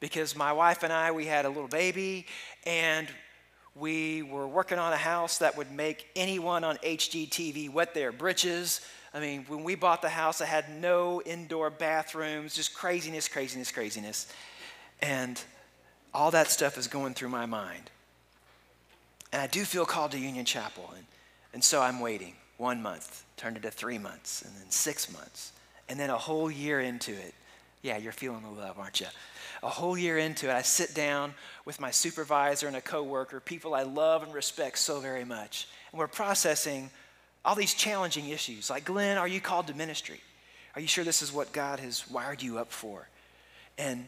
Because 0.00 0.34
my 0.34 0.52
wife 0.52 0.82
and 0.82 0.92
I, 0.92 1.12
we 1.12 1.24
had 1.24 1.44
a 1.44 1.48
little 1.48 1.68
baby, 1.68 2.26
and 2.66 3.06
we 3.76 4.24
were 4.24 4.48
working 4.48 4.80
on 4.80 4.92
a 4.92 4.96
house 4.96 5.38
that 5.38 5.56
would 5.56 5.70
make 5.70 6.08
anyone 6.16 6.64
on 6.64 6.78
HGTV 6.78 7.72
wet 7.72 7.94
their 7.94 8.10
britches. 8.10 8.80
I 9.14 9.20
mean, 9.20 9.44
when 9.46 9.62
we 9.62 9.76
bought 9.76 10.02
the 10.02 10.08
house, 10.08 10.40
it 10.40 10.48
had 10.48 10.68
no 10.80 11.22
indoor 11.22 11.70
bathrooms, 11.70 12.56
just 12.56 12.74
craziness, 12.74 13.28
craziness, 13.28 13.70
craziness. 13.70 14.26
And 15.00 15.40
all 16.12 16.32
that 16.32 16.50
stuff 16.50 16.76
is 16.76 16.88
going 16.88 17.14
through 17.14 17.28
my 17.28 17.46
mind. 17.46 17.88
And 19.32 19.40
I 19.40 19.46
do 19.46 19.64
feel 19.64 19.86
called 19.86 20.10
to 20.10 20.18
Union 20.18 20.44
Chapel, 20.44 20.92
and, 20.96 21.06
and 21.54 21.62
so 21.62 21.80
I'm 21.80 22.00
waiting 22.00 22.34
one 22.62 22.80
month, 22.80 23.24
turned 23.36 23.56
into 23.56 23.72
three 23.72 23.98
months, 23.98 24.42
and 24.42 24.54
then 24.54 24.70
six 24.70 25.12
months, 25.12 25.50
and 25.88 25.98
then 25.98 26.10
a 26.10 26.16
whole 26.16 26.48
year 26.48 26.80
into 26.80 27.10
it. 27.10 27.34
Yeah, 27.82 27.96
you're 27.96 28.12
feeling 28.12 28.42
the 28.42 28.48
love, 28.48 28.78
aren't 28.78 29.00
you? 29.00 29.08
A 29.64 29.68
whole 29.68 29.98
year 29.98 30.16
into 30.16 30.48
it, 30.48 30.52
I 30.52 30.62
sit 30.62 30.94
down 30.94 31.34
with 31.64 31.80
my 31.80 31.90
supervisor 31.90 32.68
and 32.68 32.76
a 32.76 32.80
coworker, 32.80 33.40
people 33.40 33.74
I 33.74 33.82
love 33.82 34.22
and 34.22 34.32
respect 34.32 34.78
so 34.78 35.00
very 35.00 35.24
much, 35.24 35.66
and 35.90 35.98
we're 35.98 36.06
processing 36.06 36.88
all 37.44 37.56
these 37.56 37.74
challenging 37.74 38.28
issues. 38.28 38.70
Like, 38.70 38.84
Glenn, 38.84 39.18
are 39.18 39.26
you 39.26 39.40
called 39.40 39.66
to 39.66 39.74
ministry? 39.74 40.20
Are 40.76 40.80
you 40.80 40.86
sure 40.86 41.02
this 41.02 41.20
is 41.20 41.32
what 41.32 41.52
God 41.52 41.80
has 41.80 42.08
wired 42.08 42.40
you 42.40 42.58
up 42.58 42.70
for? 42.70 43.08
And 43.76 44.06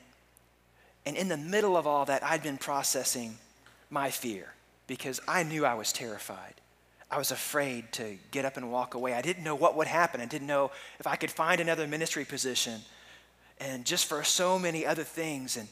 and 1.06 1.16
in 1.16 1.28
the 1.28 1.36
middle 1.36 1.76
of 1.76 1.86
all 1.86 2.04
that, 2.06 2.22
I'd 2.22 2.42
been 2.42 2.56
processing 2.56 3.36
my 3.90 4.10
fear 4.10 4.54
because 4.86 5.20
I 5.28 5.42
knew 5.42 5.66
I 5.66 5.74
was 5.74 5.92
terrified. 5.92 6.54
I 7.10 7.18
was 7.18 7.30
afraid 7.30 7.92
to 7.92 8.16
get 8.30 8.44
up 8.44 8.56
and 8.56 8.72
walk 8.72 8.94
away. 8.94 9.14
I 9.14 9.22
didn't 9.22 9.44
know 9.44 9.54
what 9.54 9.76
would 9.76 9.86
happen. 9.86 10.20
I 10.20 10.26
didn't 10.26 10.46
know 10.46 10.70
if 10.98 11.06
I 11.06 11.16
could 11.16 11.30
find 11.30 11.60
another 11.60 11.86
ministry 11.86 12.24
position 12.24 12.80
and 13.60 13.84
just 13.84 14.06
for 14.06 14.24
so 14.24 14.58
many 14.58 14.84
other 14.84 15.04
things. 15.04 15.56
And, 15.56 15.68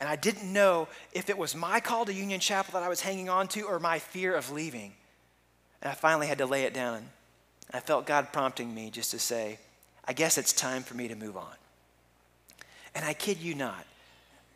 And 0.00 0.08
I 0.08 0.16
didn't 0.16 0.50
know 0.50 0.88
if 1.12 1.28
it 1.28 1.36
was 1.36 1.54
my 1.54 1.80
call 1.80 2.06
to 2.06 2.14
Union 2.14 2.40
Chapel 2.40 2.72
that 2.72 2.82
I 2.82 2.88
was 2.88 3.00
hanging 3.02 3.28
on 3.28 3.48
to 3.48 3.62
or 3.62 3.78
my 3.78 3.98
fear 3.98 4.34
of 4.34 4.50
leaving. 4.50 4.92
And 5.82 5.90
I 5.90 5.94
finally 5.94 6.26
had 6.26 6.38
to 6.38 6.46
lay 6.46 6.64
it 6.64 6.74
down. 6.74 7.02
I 7.72 7.80
felt 7.80 8.06
God 8.06 8.32
prompting 8.32 8.74
me 8.74 8.90
just 8.90 9.10
to 9.10 9.18
say, 9.18 9.58
I 10.06 10.12
guess 10.12 10.38
it's 10.38 10.52
time 10.52 10.82
for 10.82 10.94
me 10.94 11.08
to 11.08 11.14
move 11.14 11.36
on. 11.36 11.54
And 12.94 13.04
I 13.04 13.12
kid 13.12 13.38
you 13.38 13.54
not, 13.54 13.84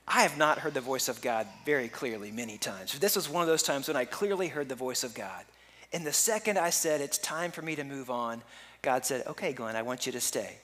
I 0.08 0.22
have 0.22 0.36
not 0.36 0.58
heard 0.58 0.74
the 0.74 0.80
voice 0.80 1.08
of 1.08 1.22
God 1.22 1.46
very 1.64 1.88
clearly 1.88 2.30
many 2.30 2.58
times. 2.58 2.98
This 2.98 3.16
was 3.16 3.28
one 3.28 3.42
of 3.42 3.48
those 3.48 3.62
times 3.62 3.88
when 3.88 3.96
I 3.96 4.04
clearly 4.04 4.48
heard 4.48 4.68
the 4.68 4.74
voice 4.74 5.04
of 5.04 5.14
God. 5.14 5.44
And 5.94 6.04
the 6.04 6.12
second 6.12 6.58
I 6.58 6.70
said, 6.70 7.00
It's 7.00 7.18
time 7.18 7.52
for 7.52 7.62
me 7.62 7.76
to 7.76 7.84
move 7.84 8.10
on, 8.10 8.42
God 8.82 9.06
said, 9.06 9.24
Okay, 9.28 9.52
Glenn, 9.52 9.76
I 9.76 9.82
want 9.82 10.06
you 10.06 10.12
to 10.12 10.20
stay. 10.20 10.56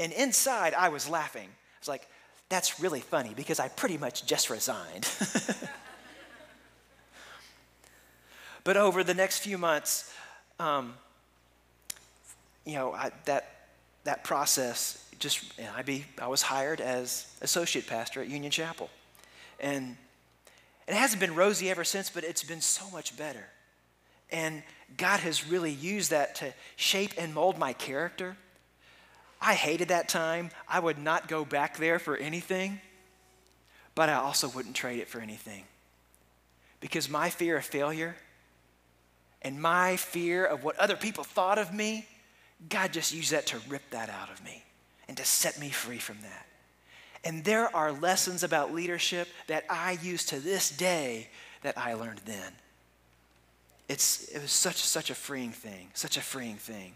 And 0.00 0.10
inside, 0.12 0.72
I 0.72 0.88
was 0.88 1.06
laughing. 1.06 1.46
I 1.46 1.78
was 1.80 1.88
like, 1.88 2.08
That's 2.48 2.80
really 2.80 3.00
funny 3.00 3.34
because 3.36 3.60
I 3.60 3.68
pretty 3.68 3.98
much 3.98 4.24
just 4.24 4.48
resigned. 4.48 5.06
but 8.64 8.78
over 8.78 9.04
the 9.04 9.12
next 9.12 9.40
few 9.40 9.58
months, 9.58 10.10
um, 10.58 10.94
you 12.64 12.72
know, 12.72 12.94
I, 12.94 13.10
that, 13.26 13.68
that 14.04 14.24
process 14.24 15.04
just, 15.18 15.44
I, 15.76 15.82
be, 15.82 16.06
I 16.22 16.28
was 16.28 16.40
hired 16.40 16.80
as 16.80 17.26
associate 17.42 17.86
pastor 17.86 18.22
at 18.22 18.28
Union 18.28 18.50
Chapel. 18.50 18.88
And 19.60 19.98
it 20.86 20.94
hasn't 20.94 21.20
been 21.20 21.34
rosy 21.34 21.68
ever 21.68 21.84
since, 21.84 22.08
but 22.08 22.24
it's 22.24 22.42
been 22.42 22.62
so 22.62 22.88
much 22.90 23.14
better. 23.14 23.44
And 24.30 24.62
God 24.96 25.20
has 25.20 25.48
really 25.48 25.72
used 25.72 26.10
that 26.10 26.34
to 26.36 26.52
shape 26.76 27.12
and 27.18 27.34
mold 27.34 27.58
my 27.58 27.72
character. 27.72 28.36
I 29.40 29.54
hated 29.54 29.88
that 29.88 30.08
time. 30.08 30.50
I 30.68 30.80
would 30.80 30.98
not 30.98 31.28
go 31.28 31.44
back 31.44 31.76
there 31.76 31.98
for 31.98 32.16
anything, 32.16 32.80
but 33.94 34.08
I 34.08 34.14
also 34.14 34.48
wouldn't 34.48 34.74
trade 34.74 34.98
it 35.00 35.08
for 35.08 35.20
anything. 35.20 35.64
Because 36.80 37.08
my 37.08 37.30
fear 37.30 37.56
of 37.56 37.64
failure 37.64 38.16
and 39.42 39.60
my 39.60 39.96
fear 39.96 40.44
of 40.44 40.64
what 40.64 40.76
other 40.78 40.96
people 40.96 41.24
thought 41.24 41.58
of 41.58 41.72
me, 41.72 42.06
God 42.68 42.92
just 42.92 43.14
used 43.14 43.32
that 43.32 43.46
to 43.46 43.58
rip 43.68 43.88
that 43.90 44.10
out 44.10 44.30
of 44.30 44.44
me 44.44 44.64
and 45.06 45.16
to 45.16 45.24
set 45.24 45.58
me 45.60 45.70
free 45.70 45.98
from 45.98 46.20
that. 46.22 46.46
And 47.24 47.44
there 47.44 47.74
are 47.74 47.92
lessons 47.92 48.42
about 48.42 48.72
leadership 48.74 49.28
that 49.46 49.64
I 49.68 49.98
use 50.02 50.24
to 50.26 50.38
this 50.40 50.70
day 50.70 51.28
that 51.62 51.76
I 51.76 51.94
learned 51.94 52.20
then. 52.24 52.52
It's, 53.88 54.28
it 54.28 54.42
was 54.42 54.52
such, 54.52 54.76
such 54.76 55.10
a 55.10 55.14
freeing 55.14 55.50
thing, 55.50 55.88
such 55.94 56.16
a 56.16 56.20
freeing 56.20 56.56
thing. 56.56 56.92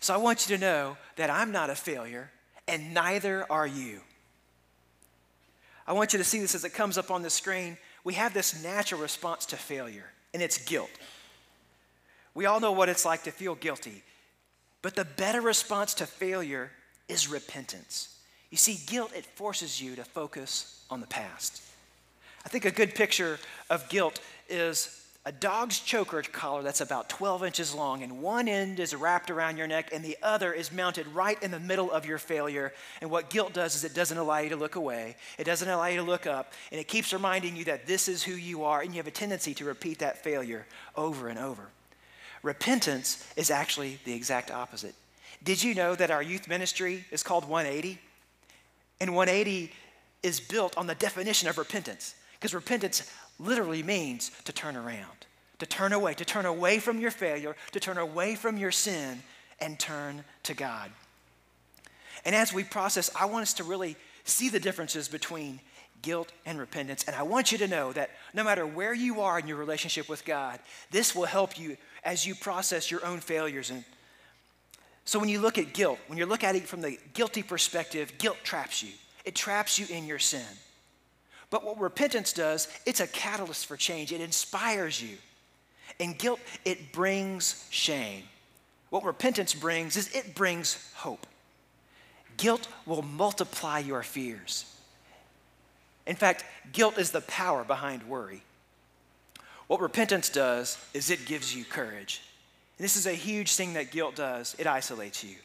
So 0.00 0.14
I 0.14 0.18
want 0.18 0.48
you 0.48 0.56
to 0.56 0.60
know 0.60 0.96
that 1.16 1.30
I'm 1.30 1.52
not 1.52 1.70
a 1.70 1.74
failure, 1.74 2.30
and 2.68 2.94
neither 2.94 3.46
are 3.50 3.66
you. 3.66 4.00
I 5.86 5.92
want 5.92 6.12
you 6.12 6.18
to 6.18 6.24
see 6.24 6.40
this 6.40 6.54
as 6.54 6.64
it 6.64 6.74
comes 6.74 6.98
up 6.98 7.10
on 7.10 7.22
the 7.22 7.30
screen. 7.30 7.76
We 8.04 8.14
have 8.14 8.32
this 8.32 8.62
natural 8.62 9.00
response 9.00 9.46
to 9.46 9.56
failure, 9.56 10.10
and 10.32 10.42
it's 10.42 10.58
guilt. 10.58 10.90
We 12.34 12.46
all 12.46 12.60
know 12.60 12.72
what 12.72 12.88
it's 12.88 13.04
like 13.04 13.24
to 13.24 13.30
feel 13.30 13.54
guilty. 13.54 14.02
But 14.82 14.94
the 14.94 15.04
better 15.04 15.40
response 15.40 15.94
to 15.94 16.06
failure 16.06 16.70
is 17.08 17.28
repentance. 17.28 18.16
You 18.50 18.56
see, 18.56 18.78
guilt, 18.86 19.12
it 19.14 19.26
forces 19.26 19.80
you 19.80 19.96
to 19.96 20.04
focus 20.04 20.84
on 20.90 21.00
the 21.00 21.06
past. 21.06 21.62
I 22.44 22.48
think 22.48 22.64
a 22.64 22.70
good 22.70 22.94
picture 22.94 23.38
of 23.68 23.88
guilt 23.88 24.20
is 24.50 24.96
a 25.26 25.32
dog's 25.32 25.78
choker 25.78 26.22
collar 26.22 26.62
that's 26.62 26.80
about 26.80 27.10
12 27.10 27.44
inches 27.44 27.74
long, 27.74 28.02
and 28.02 28.22
one 28.22 28.48
end 28.48 28.80
is 28.80 28.94
wrapped 28.94 29.30
around 29.30 29.58
your 29.58 29.66
neck, 29.66 29.90
and 29.92 30.02
the 30.02 30.16
other 30.22 30.52
is 30.52 30.72
mounted 30.72 31.06
right 31.08 31.40
in 31.42 31.50
the 31.50 31.60
middle 31.60 31.90
of 31.90 32.06
your 32.06 32.16
failure. 32.16 32.72
And 33.02 33.10
what 33.10 33.28
guilt 33.28 33.52
does 33.52 33.74
is 33.74 33.84
it 33.84 33.94
doesn't 33.94 34.16
allow 34.16 34.38
you 34.38 34.48
to 34.48 34.56
look 34.56 34.76
away, 34.76 35.16
it 35.38 35.44
doesn't 35.44 35.68
allow 35.68 35.86
you 35.86 35.98
to 35.98 36.02
look 36.02 36.26
up, 36.26 36.54
and 36.72 36.80
it 36.80 36.88
keeps 36.88 37.12
reminding 37.12 37.54
you 37.54 37.64
that 37.64 37.86
this 37.86 38.08
is 38.08 38.22
who 38.22 38.32
you 38.32 38.64
are, 38.64 38.80
and 38.80 38.92
you 38.92 38.96
have 38.96 39.06
a 39.06 39.10
tendency 39.10 39.52
to 39.54 39.64
repeat 39.66 39.98
that 39.98 40.24
failure 40.24 40.66
over 40.96 41.28
and 41.28 41.38
over. 41.38 41.68
Repentance 42.42 43.26
is 43.36 43.50
actually 43.50 43.98
the 44.04 44.14
exact 44.14 44.50
opposite. 44.50 44.94
Did 45.42 45.62
you 45.62 45.74
know 45.74 45.94
that 45.94 46.10
our 46.10 46.22
youth 46.22 46.48
ministry 46.48 47.04
is 47.10 47.22
called 47.22 47.46
180? 47.46 47.98
And 49.02 49.14
180 49.14 49.70
is 50.22 50.40
built 50.40 50.76
on 50.78 50.86
the 50.86 50.94
definition 50.94 51.48
of 51.48 51.58
repentance, 51.58 52.14
because 52.32 52.54
repentance 52.54 53.10
literally 53.40 53.82
means 53.82 54.30
to 54.44 54.52
turn 54.52 54.76
around, 54.76 55.26
to 55.58 55.66
turn 55.66 55.92
away, 55.92 56.14
to 56.14 56.24
turn 56.24 56.46
away 56.46 56.78
from 56.78 57.00
your 57.00 57.10
failure, 57.10 57.56
to 57.72 57.80
turn 57.80 57.98
away 57.98 58.34
from 58.34 58.56
your 58.56 58.70
sin, 58.70 59.22
and 59.60 59.78
turn 59.78 60.24
to 60.44 60.54
God. 60.54 60.90
And 62.24 62.34
as 62.34 62.52
we 62.52 62.64
process, 62.64 63.10
I 63.18 63.24
want 63.26 63.42
us 63.42 63.54
to 63.54 63.64
really 63.64 63.96
see 64.24 64.48
the 64.48 64.60
differences 64.60 65.08
between 65.08 65.60
guilt 66.02 66.32
and 66.46 66.58
repentance. 66.58 67.04
And 67.06 67.16
I 67.16 67.22
want 67.22 67.52
you 67.52 67.58
to 67.58 67.68
know 67.68 67.92
that 67.92 68.10
no 68.34 68.44
matter 68.44 68.66
where 68.66 68.94
you 68.94 69.20
are 69.20 69.38
in 69.38 69.46
your 69.46 69.56
relationship 69.56 70.08
with 70.08 70.24
God, 70.24 70.58
this 70.90 71.14
will 71.14 71.24
help 71.24 71.58
you 71.58 71.76
as 72.04 72.26
you 72.26 72.34
process 72.34 72.90
your 72.90 73.04
own 73.04 73.20
failures. 73.20 73.70
And 73.70 73.84
so 75.04 75.18
when 75.18 75.28
you 75.28 75.40
look 75.40 75.58
at 75.58 75.72
guilt, 75.72 75.98
when 76.06 76.18
you 76.18 76.26
look 76.26 76.44
at 76.44 76.56
it 76.56 76.66
from 76.66 76.80
the 76.80 76.98
guilty 77.14 77.42
perspective, 77.42 78.12
guilt 78.18 78.38
traps 78.44 78.82
you. 78.82 78.92
It 79.24 79.34
traps 79.34 79.78
you 79.78 79.86
in 79.94 80.06
your 80.06 80.18
sin. 80.18 80.46
But 81.50 81.64
what 81.64 81.80
repentance 81.80 82.32
does, 82.32 82.68
it's 82.86 83.00
a 83.00 83.08
catalyst 83.08 83.66
for 83.66 83.76
change. 83.76 84.12
It 84.12 84.20
inspires 84.20 85.02
you. 85.02 85.16
And 85.98 86.16
guilt, 86.16 86.40
it 86.64 86.92
brings 86.92 87.66
shame. 87.70 88.22
What 88.90 89.04
repentance 89.04 89.52
brings 89.52 89.96
is 89.96 90.14
it 90.14 90.34
brings 90.34 90.92
hope. 90.94 91.26
Guilt 92.36 92.68
will 92.86 93.02
multiply 93.02 93.80
your 93.80 94.02
fears. 94.02 94.64
In 96.06 96.16
fact, 96.16 96.44
guilt 96.72 96.98
is 96.98 97.10
the 97.10 97.20
power 97.22 97.64
behind 97.64 98.04
worry. 98.04 98.42
What 99.66 99.80
repentance 99.80 100.30
does 100.30 100.78
is 100.94 101.10
it 101.10 101.26
gives 101.26 101.54
you 101.54 101.64
courage. 101.64 102.22
And 102.78 102.84
this 102.84 102.96
is 102.96 103.06
a 103.06 103.12
huge 103.12 103.54
thing 103.54 103.74
that 103.74 103.90
guilt 103.90 104.16
does 104.16 104.56
it 104.58 104.66
isolates 104.66 105.22
you. 105.22 105.36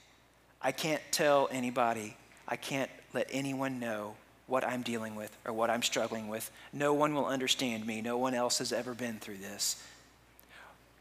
I 0.61 0.71
can't 0.71 1.01
tell 1.11 1.49
anybody, 1.51 2.15
I 2.47 2.55
can't 2.55 2.89
let 3.13 3.27
anyone 3.31 3.79
know 3.79 4.15
what 4.47 4.63
I'm 4.63 4.81
dealing 4.81 5.15
with 5.15 5.35
or 5.45 5.53
what 5.53 5.69
I'm 5.69 5.83
struggling 5.83 6.27
with. 6.27 6.51
No 6.71 6.93
one 6.93 7.15
will 7.15 7.25
understand 7.25 7.85
me. 7.85 8.01
No 8.01 8.17
one 8.17 8.33
else 8.33 8.59
has 8.59 8.71
ever 8.71 8.93
been 8.93 9.19
through 9.19 9.37
this. 9.37 9.83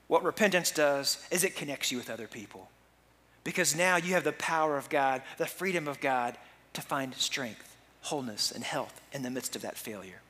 What 0.06 0.24
repentance 0.24 0.70
does 0.70 1.26
is 1.30 1.44
it 1.44 1.56
connects 1.56 1.90
you 1.90 1.98
with 1.98 2.10
other 2.10 2.26
people. 2.26 2.68
Because 3.42 3.76
now 3.76 3.96
you 3.96 4.14
have 4.14 4.24
the 4.24 4.32
power 4.32 4.76
of 4.76 4.88
God, 4.88 5.22
the 5.36 5.46
freedom 5.46 5.86
of 5.86 6.00
God 6.00 6.36
to 6.72 6.80
find 6.80 7.14
strength, 7.14 7.76
wholeness, 8.02 8.50
and 8.50 8.64
health 8.64 9.00
in 9.12 9.22
the 9.22 9.30
midst 9.30 9.54
of 9.54 9.62
that 9.62 9.76
failure. 9.76 10.20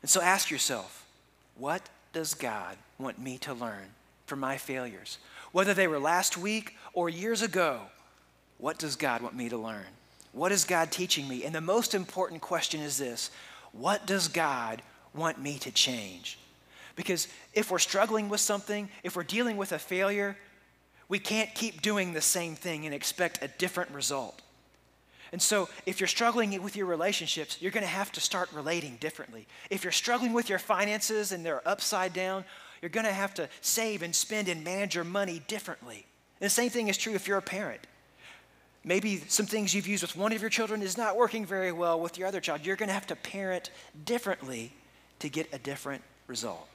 And 0.00 0.10
so 0.10 0.20
ask 0.20 0.50
yourself, 0.50 1.06
what 1.56 1.82
does 2.12 2.34
God 2.34 2.76
want 2.98 3.18
me 3.18 3.38
to 3.38 3.52
learn 3.52 3.90
from 4.26 4.40
my 4.40 4.56
failures? 4.56 5.18
Whether 5.52 5.74
they 5.74 5.86
were 5.86 5.98
last 5.98 6.36
week 6.36 6.76
or 6.92 7.08
years 7.08 7.42
ago, 7.42 7.80
what 8.58 8.78
does 8.78 8.96
God 8.96 9.20
want 9.20 9.34
me 9.34 9.48
to 9.48 9.56
learn? 9.56 9.86
What 10.36 10.52
is 10.52 10.64
God 10.64 10.92
teaching 10.92 11.26
me? 11.26 11.44
And 11.44 11.54
the 11.54 11.62
most 11.62 11.94
important 11.94 12.42
question 12.42 12.82
is 12.82 12.98
this 12.98 13.30
what 13.72 14.06
does 14.06 14.28
God 14.28 14.82
want 15.14 15.40
me 15.40 15.56
to 15.60 15.70
change? 15.70 16.38
Because 16.94 17.26
if 17.54 17.70
we're 17.70 17.78
struggling 17.78 18.28
with 18.28 18.42
something, 18.42 18.90
if 19.02 19.16
we're 19.16 19.22
dealing 19.22 19.56
with 19.56 19.72
a 19.72 19.78
failure, 19.78 20.36
we 21.08 21.18
can't 21.18 21.54
keep 21.54 21.80
doing 21.80 22.12
the 22.12 22.20
same 22.20 22.54
thing 22.54 22.84
and 22.84 22.94
expect 22.94 23.42
a 23.42 23.48
different 23.48 23.92
result. 23.92 24.42
And 25.32 25.40
so, 25.40 25.70
if 25.86 26.00
you're 26.00 26.06
struggling 26.06 26.62
with 26.62 26.76
your 26.76 26.86
relationships, 26.86 27.56
you're 27.62 27.72
going 27.72 27.82
to 27.82 27.88
have 27.88 28.12
to 28.12 28.20
start 28.20 28.52
relating 28.52 28.96
differently. 28.96 29.46
If 29.70 29.84
you're 29.84 29.90
struggling 29.92 30.34
with 30.34 30.50
your 30.50 30.58
finances 30.58 31.32
and 31.32 31.46
they're 31.46 31.66
upside 31.66 32.12
down, 32.12 32.44
you're 32.82 32.90
going 32.90 33.06
to 33.06 33.12
have 33.12 33.32
to 33.34 33.48
save 33.62 34.02
and 34.02 34.14
spend 34.14 34.50
and 34.50 34.62
manage 34.62 34.96
your 34.96 35.04
money 35.04 35.40
differently. 35.48 36.04
And 36.40 36.44
the 36.44 36.50
same 36.50 36.68
thing 36.68 36.88
is 36.88 36.98
true 36.98 37.14
if 37.14 37.26
you're 37.26 37.38
a 37.38 37.42
parent. 37.42 37.80
Maybe 38.86 39.16
some 39.26 39.46
things 39.46 39.74
you've 39.74 39.88
used 39.88 40.02
with 40.02 40.14
one 40.14 40.32
of 40.32 40.40
your 40.40 40.48
children 40.48 40.80
is 40.80 40.96
not 40.96 41.16
working 41.16 41.44
very 41.44 41.72
well 41.72 41.98
with 41.98 42.16
your 42.16 42.28
other 42.28 42.40
child. 42.40 42.64
You're 42.64 42.76
going 42.76 42.88
to 42.88 42.94
have 42.94 43.08
to 43.08 43.16
parent 43.16 43.70
differently 44.04 44.72
to 45.18 45.28
get 45.28 45.52
a 45.52 45.58
different 45.58 46.02
result. 46.28 46.68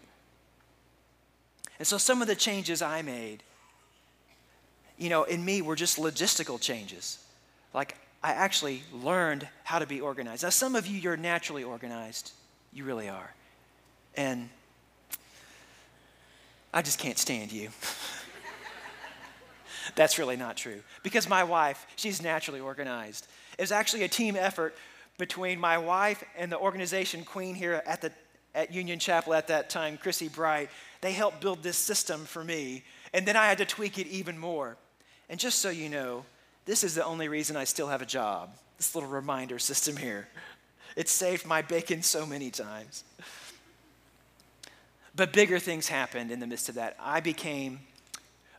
And 1.80 1.88
so, 1.88 1.98
some 1.98 2.22
of 2.22 2.28
the 2.28 2.36
changes 2.36 2.82
I 2.82 3.02
made, 3.02 3.44
you 4.98 5.10
know, 5.10 5.24
in 5.24 5.44
me 5.44 5.62
were 5.62 5.78
just 5.78 5.98
logistical 5.98 6.60
changes. 6.60 7.18
Like, 7.74 7.96
I 8.22 8.34
actually 8.34 8.84
learned 8.92 9.48
how 9.64 9.80
to 9.80 9.88
be 9.88 10.02
organized. 10.02 10.44
Now, 10.44 10.50
some 10.50 10.76
of 10.76 10.86
you, 10.86 11.00
you're 11.00 11.18
naturally 11.18 11.64
organized. 11.64 12.34
You 12.74 12.84
really 12.84 13.08
are. 13.08 13.34
And 14.16 14.50
I 16.74 16.82
just 16.82 17.00
can't 17.00 17.18
stand 17.18 17.54
you. 17.54 17.70
That's 19.96 20.18
really 20.18 20.38
not 20.38 20.58
true. 20.58 20.82
Because 21.04 21.28
my 21.28 21.44
wife, 21.44 21.86
she's 21.96 22.22
naturally 22.22 22.60
organized. 22.60 23.28
It 23.58 23.62
was 23.62 23.72
actually 23.72 24.04
a 24.04 24.08
team 24.08 24.36
effort 24.36 24.76
between 25.18 25.60
my 25.60 25.78
wife 25.78 26.24
and 26.38 26.52
the 26.52 26.58
organization 26.58 27.24
queen 27.24 27.56
here 27.56 27.82
at, 27.86 28.02
the, 28.02 28.12
at 28.56 28.74
Union 28.74 29.00
Chapel 29.00 29.34
at 29.34 29.48
that 29.48 29.70
time, 29.70 29.98
Chrissy 29.98 30.30
Bright. 30.30 30.70
They 31.02 31.12
helped 31.12 31.42
build 31.42 31.64
this 31.64 31.78
system 31.78 32.26
for 32.26 32.44
me. 32.44 32.84
And 33.14 33.26
then 33.26 33.36
I 33.36 33.48
had 33.48 33.58
to 33.60 33.66
tweak 33.66 34.00
it 34.00 34.08
even 34.08 34.38
more. 34.38 34.78
And 35.30 35.40
just 35.40 35.60
so 35.60 35.70
you 35.70 35.90
know, 35.90 36.26
this 36.66 36.84
is 36.84 36.96
the 36.96 37.06
only 37.06 37.28
reason 37.28 37.56
I 37.56 37.64
still 37.64 37.88
have 37.88 38.02
a 38.02 38.06
job. 38.06 38.50
this 38.78 38.96
little 38.96 39.10
reminder 39.10 39.60
system 39.60 39.98
here. 39.98 40.28
It 40.96 41.08
saved 41.08 41.46
my 41.46 41.62
bacon 41.62 42.02
so 42.02 42.26
many 42.26 42.50
times. 42.50 43.04
But 45.16 45.34
bigger 45.34 45.60
things 45.60 45.88
happened 45.88 46.32
in 46.32 46.40
the 46.40 46.48
midst 46.48 46.70
of 46.70 46.76
that. 46.76 46.96
I 47.00 47.20
became 47.20 47.80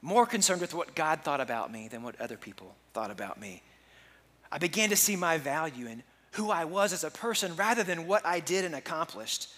more 0.03 0.27
concerned 0.27 0.61
with 0.61 0.75
what 0.75 0.95
God 0.95 1.21
thought 1.23 1.41
about 1.41 1.73
me 1.73 1.89
than 1.89 2.03
what 2.03 2.21
other 2.21 2.37
people 2.37 2.75
thought 2.93 3.13
about 3.13 3.41
me. 3.41 3.63
I 4.51 4.59
began 4.59 4.91
to 4.91 4.97
see 4.97 5.17
my 5.17 5.39
value 5.39 5.87
in 5.87 6.03
who 6.33 6.51
I 6.51 6.65
was 6.65 6.93
as 6.93 7.05
a 7.05 7.11
person 7.11 7.55
rather 7.57 7.83
than 7.83 8.07
what 8.07 8.27
I 8.27 8.41
did 8.41 8.65
and 8.65 8.75
accomplished. 8.75 9.49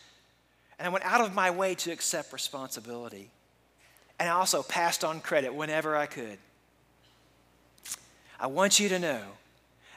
And 0.78 0.86
I 0.86 0.90
went 0.90 1.04
out 1.04 1.20
of 1.20 1.34
my 1.34 1.50
way 1.50 1.74
to 1.76 1.92
accept 1.92 2.32
responsibility. 2.32 3.30
And 4.18 4.28
I 4.28 4.32
also 4.32 4.62
passed 4.62 5.02
on 5.02 5.20
credit 5.20 5.54
whenever 5.54 5.96
I 5.96 6.06
could. 6.06 6.38
I 8.38 8.48
want 8.48 8.78
you 8.78 8.88
to 8.90 8.98
know 8.98 9.22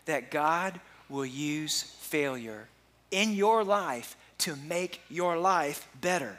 that 0.06 0.32
God 0.32 0.80
will 1.10 1.26
use 1.26 1.82
failure 1.82 2.68
in 3.12 3.34
your 3.34 3.64
life 3.64 4.16
to 4.40 4.56
make 4.56 5.02
your 5.10 5.38
life 5.38 5.88
better. 6.00 6.38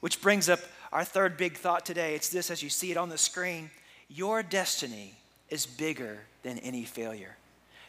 Which 0.00 0.20
brings 0.22 0.48
up 0.48 0.60
our 0.92 1.04
third 1.04 1.36
big 1.36 1.56
thought 1.56 1.86
today. 1.86 2.14
It's 2.14 2.28
this 2.28 2.50
as 2.50 2.62
you 2.62 2.70
see 2.70 2.90
it 2.90 2.96
on 2.96 3.08
the 3.08 3.18
screen 3.18 3.70
your 4.10 4.42
destiny 4.42 5.14
is 5.48 5.64
bigger 5.64 6.18
than 6.42 6.58
any 6.58 6.84
failure 6.84 7.36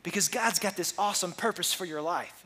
because 0.03 0.29
God's 0.29 0.59
got 0.59 0.77
this 0.77 0.93
awesome 0.97 1.31
purpose 1.31 1.73
for 1.73 1.85
your 1.85 2.01
life. 2.01 2.45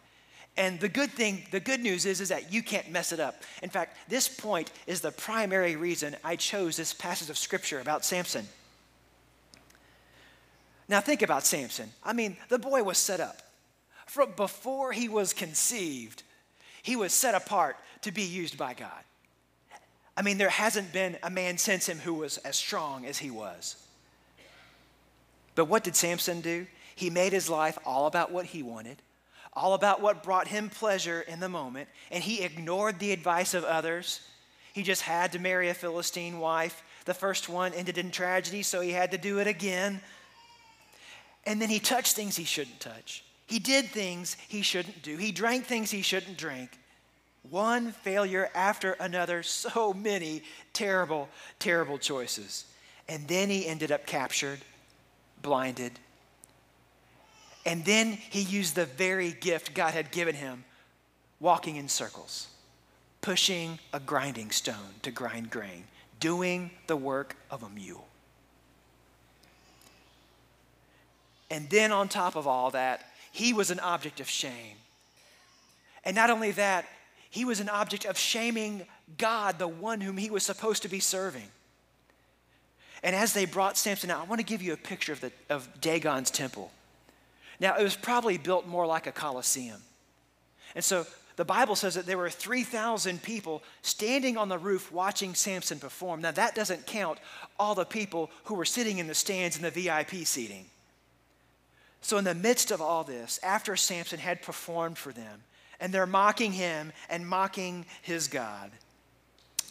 And 0.58 0.80
the 0.80 0.88
good 0.88 1.12
thing, 1.12 1.44
the 1.52 1.60
good 1.60 1.82
news 1.82 2.06
is, 2.06 2.22
is 2.22 2.30
that 2.30 2.54
you 2.54 2.64
can't 2.64 2.90
mess 2.90 3.12
it 3.12 3.20
up. 3.20 3.44
In 3.62 3.70
fact, 3.70 3.98
this 4.08 4.30
point 4.30 4.72
is 4.88 5.02
the 5.02 5.12
primary 5.12 5.76
reason 5.76 6.16
I 6.24 6.38
chose 6.38 6.78
this 6.78 6.94
passage 6.94 7.30
of 7.30 7.38
scripture 7.38 7.82
about 7.82 8.06
Samson. 8.06 8.48
Now, 10.88 11.02
think 11.02 11.22
about 11.22 11.46
Samson. 11.46 11.90
I 12.04 12.14
mean, 12.14 12.38
the 12.48 12.60
boy 12.60 12.84
was 12.84 12.98
set 12.98 13.20
up. 13.20 13.42
From 14.06 14.32
before 14.38 14.94
he 14.94 15.10
was 15.10 15.34
conceived, 15.34 16.24
he 16.84 16.96
was 16.96 17.12
set 17.12 17.36
apart 17.36 17.76
to 18.04 18.12
be 18.14 18.22
used 18.22 18.58
by 18.58 18.74
God. 18.74 19.04
I 20.18 20.22
mean, 20.22 20.38
there 20.38 20.50
hasn't 20.50 20.94
been 20.94 21.18
a 21.24 21.30
man 21.30 21.58
since 21.58 21.88
him 21.88 22.00
who 22.00 22.14
was 22.14 22.38
as 22.40 22.56
strong 22.56 23.06
as 23.06 23.18
he 23.18 23.30
was. 23.30 23.76
But 25.56 25.66
what 25.66 25.84
did 25.84 25.96
Samson 25.96 26.42
do? 26.42 26.68
He 26.96 27.10
made 27.10 27.34
his 27.34 27.50
life 27.50 27.78
all 27.86 28.08
about 28.08 28.32
what 28.32 28.46
he 28.46 28.64
wanted, 28.64 29.02
all 29.54 29.74
about 29.74 30.02
what 30.02 30.24
brought 30.24 30.48
him 30.48 30.70
pleasure 30.70 31.22
in 31.22 31.40
the 31.40 31.50
moment, 31.50 31.90
and 32.12 32.24
he 32.24 32.42
ignored 32.42 33.00
the 33.00 33.12
advice 33.12 33.54
of 33.54 33.66
others. 33.66 34.22
He 34.74 34.84
just 34.84 35.02
had 35.02 35.32
to 35.34 35.40
marry 35.40 35.70
a 35.70 35.74
Philistine 35.74 36.40
wife. 36.40 36.84
The 37.06 37.14
first 37.14 37.50
one 37.50 37.74
ended 37.74 37.98
in 37.98 38.12
tragedy, 38.12 38.64
so 38.64 38.82
he 38.82 38.92
had 38.92 39.12
to 39.12 39.18
do 39.18 39.40
it 39.40 39.48
again. 39.48 40.02
And 41.46 41.62
then 41.62 41.70
he 41.70 41.80
touched 41.80 42.16
things 42.16 42.36
he 42.36 42.46
shouldn't 42.46 42.80
touch. 42.80 43.24
He 43.48 43.60
did 43.60 43.86
things 43.86 44.36
he 44.48 44.62
shouldn't 44.62 45.04
do. 45.04 45.18
He 45.18 45.32
drank 45.32 45.66
things 45.66 45.92
he 45.92 46.02
shouldn't 46.02 46.38
drink. 46.38 46.78
One 47.50 47.92
failure 47.92 48.50
after 48.56 48.94
another, 48.94 49.44
so 49.44 49.94
many 49.94 50.44
terrible, 50.74 51.30
terrible 51.60 51.98
choices. 51.98 52.66
And 53.08 53.28
then 53.28 53.50
he 53.50 53.68
ended 53.68 53.92
up 53.92 54.06
captured, 54.06 54.60
blinded. 55.42 55.94
And 57.66 57.86
then 57.86 58.14
he 58.14 58.42
used 58.42 58.76
the 58.76 58.86
very 58.86 59.32
gift 59.32 59.74
God 59.74 59.94
had 59.94 60.12
given 60.12 60.36
him, 60.36 60.64
walking 61.40 61.76
in 61.76 61.88
circles, 61.88 62.48
pushing 63.22 63.80
a 63.94 64.00
grinding 64.00 64.52
stone 64.52 64.96
to 65.04 65.12
grind 65.12 65.50
grain, 65.50 65.86
doing 66.20 66.72
the 66.88 66.98
work 66.98 67.36
of 67.52 67.64
a 67.64 67.70
mule. 67.70 68.08
And 71.52 71.70
then, 71.70 71.92
on 71.92 72.08
top 72.08 72.36
of 72.36 72.48
all 72.48 72.72
that, 72.72 73.06
he 73.32 73.54
was 73.54 73.70
an 73.70 73.80
object 73.80 74.20
of 74.20 74.28
shame. 74.28 74.78
And 76.04 76.16
not 76.16 76.30
only 76.30 76.52
that, 76.52 76.86
he 77.36 77.44
was 77.44 77.60
an 77.60 77.68
object 77.68 78.06
of 78.06 78.18
shaming 78.18 78.88
God, 79.18 79.60
the 79.60 79.68
one 79.68 80.00
whom 80.00 80.16
he 80.16 80.30
was 80.30 80.44
supposed 80.44 80.84
to 80.84 80.88
be 80.88 81.02
serving. 81.02 81.50
And 83.04 83.14
as 83.14 83.34
they 83.34 83.44
brought 83.44 83.76
Samson 83.76 84.10
out, 84.10 84.22
I 84.22 84.24
want 84.24 84.40
to 84.40 84.46
give 84.46 84.62
you 84.62 84.72
a 84.72 84.78
picture 84.78 85.12
of, 85.12 85.20
the, 85.20 85.34
of 85.50 85.68
Dagon's 85.82 86.32
temple. 86.32 86.72
Now, 87.60 87.76
it 87.78 87.84
was 87.84 87.98
probably 87.98 88.38
built 88.38 88.68
more 88.68 88.88
like 88.88 89.06
a 89.06 89.12
coliseum. 89.12 89.82
And 90.76 90.84
so 90.84 91.06
the 91.36 91.44
Bible 91.44 91.76
says 91.76 91.96
that 91.96 92.06
there 92.06 92.18
were 92.18 92.30
3,000 92.30 93.22
people 93.22 93.64
standing 93.82 94.38
on 94.38 94.48
the 94.48 94.58
roof 94.58 94.90
watching 94.94 95.36
Samson 95.36 95.78
perform. 95.78 96.22
Now, 96.22 96.32
that 96.32 96.56
doesn't 96.56 96.88
count 96.88 97.20
all 97.60 97.76
the 97.76 97.84
people 97.84 98.32
who 98.46 98.56
were 98.56 98.64
sitting 98.64 99.00
in 99.00 99.08
the 99.08 99.14
stands 99.14 99.58
in 99.58 99.62
the 99.62 99.72
VIP 99.72 100.26
seating. 100.26 100.68
So, 102.00 102.18
in 102.18 102.24
the 102.24 102.34
midst 102.34 102.72
of 102.72 102.82
all 102.82 103.04
this, 103.04 103.42
after 103.44 103.76
Samson 103.76 104.20
had 104.20 104.42
performed 104.42 104.98
for 104.98 105.12
them, 105.12 105.44
and 105.80 105.94
they're 105.94 106.06
mocking 106.06 106.52
him 106.52 106.92
and 107.10 107.28
mocking 107.28 107.86
his 108.02 108.28
God, 108.28 108.72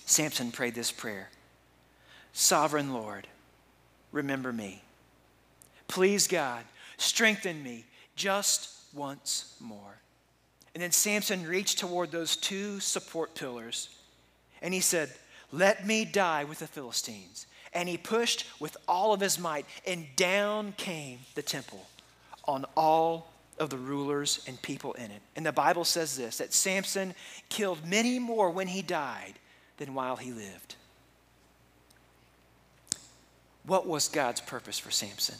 Samson 0.06 0.52
prayed 0.52 0.74
this 0.74 0.92
prayer 0.92 1.30
Sovereign 2.32 2.92
Lord, 2.92 3.28
remember 4.12 4.52
me. 4.52 4.82
Please, 5.88 6.26
God, 6.26 6.64
strengthen 6.96 7.62
me 7.62 7.84
just 8.16 8.70
once 8.92 9.56
more. 9.60 9.98
And 10.74 10.82
then 10.82 10.90
Samson 10.90 11.46
reached 11.46 11.78
toward 11.78 12.10
those 12.10 12.36
two 12.36 12.80
support 12.80 13.34
pillars 13.34 13.90
and 14.60 14.74
he 14.74 14.80
said, 14.80 15.10
Let 15.52 15.86
me 15.86 16.04
die 16.04 16.44
with 16.44 16.58
the 16.58 16.66
Philistines. 16.66 17.46
And 17.72 17.88
he 17.88 17.96
pushed 17.96 18.46
with 18.60 18.76
all 18.86 19.12
of 19.12 19.20
his 19.20 19.38
might, 19.38 19.66
and 19.86 20.06
down 20.16 20.72
came 20.76 21.18
the 21.34 21.42
temple 21.42 21.86
on 22.44 22.64
all 22.76 23.33
of 23.58 23.70
the 23.70 23.76
rulers 23.76 24.44
and 24.46 24.60
people 24.62 24.92
in 24.94 25.10
it. 25.10 25.22
And 25.36 25.44
the 25.44 25.52
Bible 25.52 25.84
says 25.84 26.16
this 26.16 26.38
that 26.38 26.52
Samson 26.52 27.14
killed 27.48 27.86
many 27.86 28.18
more 28.18 28.50
when 28.50 28.66
he 28.66 28.82
died 28.82 29.34
than 29.76 29.94
while 29.94 30.16
he 30.16 30.32
lived. 30.32 30.76
What 33.66 33.86
was 33.86 34.08
God's 34.08 34.40
purpose 34.40 34.78
for 34.78 34.90
Samson? 34.90 35.36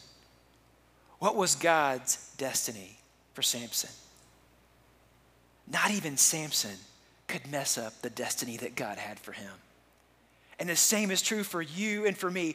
What 1.18 1.37
was 1.37 1.55
God's 1.55 2.33
destiny 2.38 2.98
for 3.35 3.42
Samson? 3.42 3.90
Not 5.70 5.90
even 5.90 6.16
Samson 6.16 6.77
could 7.27 7.50
mess 7.50 7.79
up 7.79 8.03
the 8.03 8.11
destiny 8.11 8.57
that 8.59 8.74
God 8.74 8.98
had 8.98 9.18
for 9.18 9.33
him. 9.33 9.53
And 10.59 10.68
the 10.68 10.77
same 10.77 11.11
is 11.11 11.22
true 11.22 11.42
for 11.42 11.62
you 11.62 12.07
and 12.07 12.16
for 12.16 12.31
me. 12.31 12.55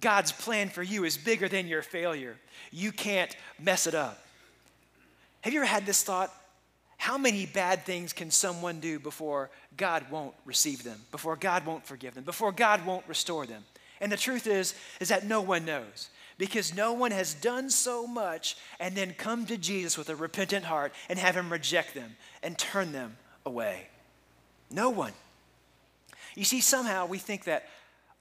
God's 0.00 0.32
plan 0.32 0.68
for 0.68 0.82
you 0.82 1.04
is 1.04 1.16
bigger 1.16 1.48
than 1.48 1.66
your 1.66 1.82
failure. 1.82 2.36
You 2.70 2.92
can't 2.92 3.34
mess 3.58 3.86
it 3.86 3.94
up. 3.94 4.24
Have 5.48 5.54
you 5.54 5.60
ever 5.60 5.66
had 5.66 5.86
this 5.86 6.02
thought? 6.02 6.30
How 6.98 7.16
many 7.16 7.46
bad 7.46 7.86
things 7.86 8.12
can 8.12 8.30
someone 8.30 8.80
do 8.80 8.98
before 8.98 9.48
God 9.78 10.04
won't 10.10 10.34
receive 10.44 10.84
them, 10.84 11.00
before 11.10 11.36
God 11.36 11.64
won't 11.64 11.86
forgive 11.86 12.14
them, 12.14 12.24
before 12.24 12.52
God 12.52 12.84
won't 12.84 13.08
restore 13.08 13.46
them? 13.46 13.64
And 14.02 14.12
the 14.12 14.18
truth 14.18 14.46
is 14.46 14.74
is 15.00 15.08
that 15.08 15.24
no 15.24 15.40
one 15.40 15.64
knows 15.64 16.10
because 16.36 16.76
no 16.76 16.92
one 16.92 17.12
has 17.12 17.32
done 17.32 17.70
so 17.70 18.06
much 18.06 18.58
and 18.78 18.94
then 18.94 19.14
come 19.14 19.46
to 19.46 19.56
Jesus 19.56 19.96
with 19.96 20.10
a 20.10 20.16
repentant 20.16 20.66
heart 20.66 20.92
and 21.08 21.18
have 21.18 21.34
him 21.34 21.50
reject 21.50 21.94
them 21.94 22.16
and 22.42 22.58
turn 22.58 22.92
them 22.92 23.16
away. 23.46 23.88
No 24.70 24.90
one. 24.90 25.14
You 26.34 26.44
see 26.44 26.60
somehow 26.60 27.06
we 27.06 27.16
think 27.16 27.44
that 27.44 27.70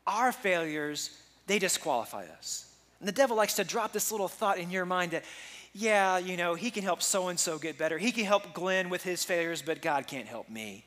our 0.06 0.32
failures 0.32 1.10
they 1.46 1.60
disqualify 1.60 2.28
us. 2.38 2.68
And 3.00 3.08
the 3.08 3.14
devil 3.14 3.38
likes 3.38 3.56
to 3.56 3.64
drop 3.64 3.94
this 3.94 4.12
little 4.12 4.28
thought 4.28 4.58
in 4.58 4.72
your 4.72 4.86
mind 4.86 5.12
that, 5.12 5.24
yeah, 5.78 6.18
you 6.18 6.38
know, 6.38 6.56
he 6.56 6.72
can 6.72 6.84
help 6.84 7.04
so 7.04 7.28
and 7.28 7.40
so 7.40 7.60
get 7.60 7.78
better. 7.78 8.00
He 8.00 8.12
can 8.12 8.26
help 8.26 8.52
Glenn 8.54 8.90
with 8.90 9.04
his 9.04 9.24
failures, 9.24 9.62
but 9.62 9.80
God 9.80 10.08
can't 10.08 10.28
help 10.28 10.50
me. 10.50 10.84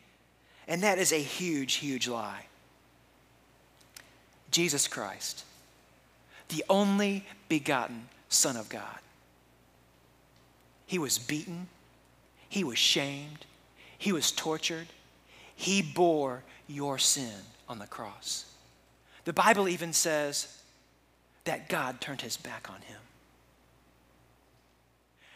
And 0.66 0.83
that 0.83 0.98
is 0.98 1.12
a 1.12 1.22
huge, 1.22 1.74
huge 1.74 2.09
lie. 2.09 2.46
Jesus 4.50 4.88
Christ, 4.88 5.44
the 6.48 6.64
only 6.68 7.24
begotten 7.48 8.09
Son 8.29 8.57
of 8.57 8.68
God. 8.68 8.98
He 10.87 10.98
was 10.98 11.20
beaten, 11.20 11.68
he 12.48 12.64
was 12.64 12.79
shamed, 12.79 13.46
he 13.96 14.11
was 14.11 14.33
tortured, 14.33 14.88
he 15.55 15.83
bore 15.83 16.42
your 16.66 16.98
sin 16.98 17.44
on 17.68 17.79
the 17.79 17.87
cross. 17.87 18.53
The 19.24 19.33
Bible 19.33 19.68
even 19.68 19.92
says 19.92 20.61
that 21.44 21.68
God 21.68 22.00
turned 22.00 22.22
his 22.22 22.37
back 22.37 22.68
on 22.68 22.81
him. 22.81 22.98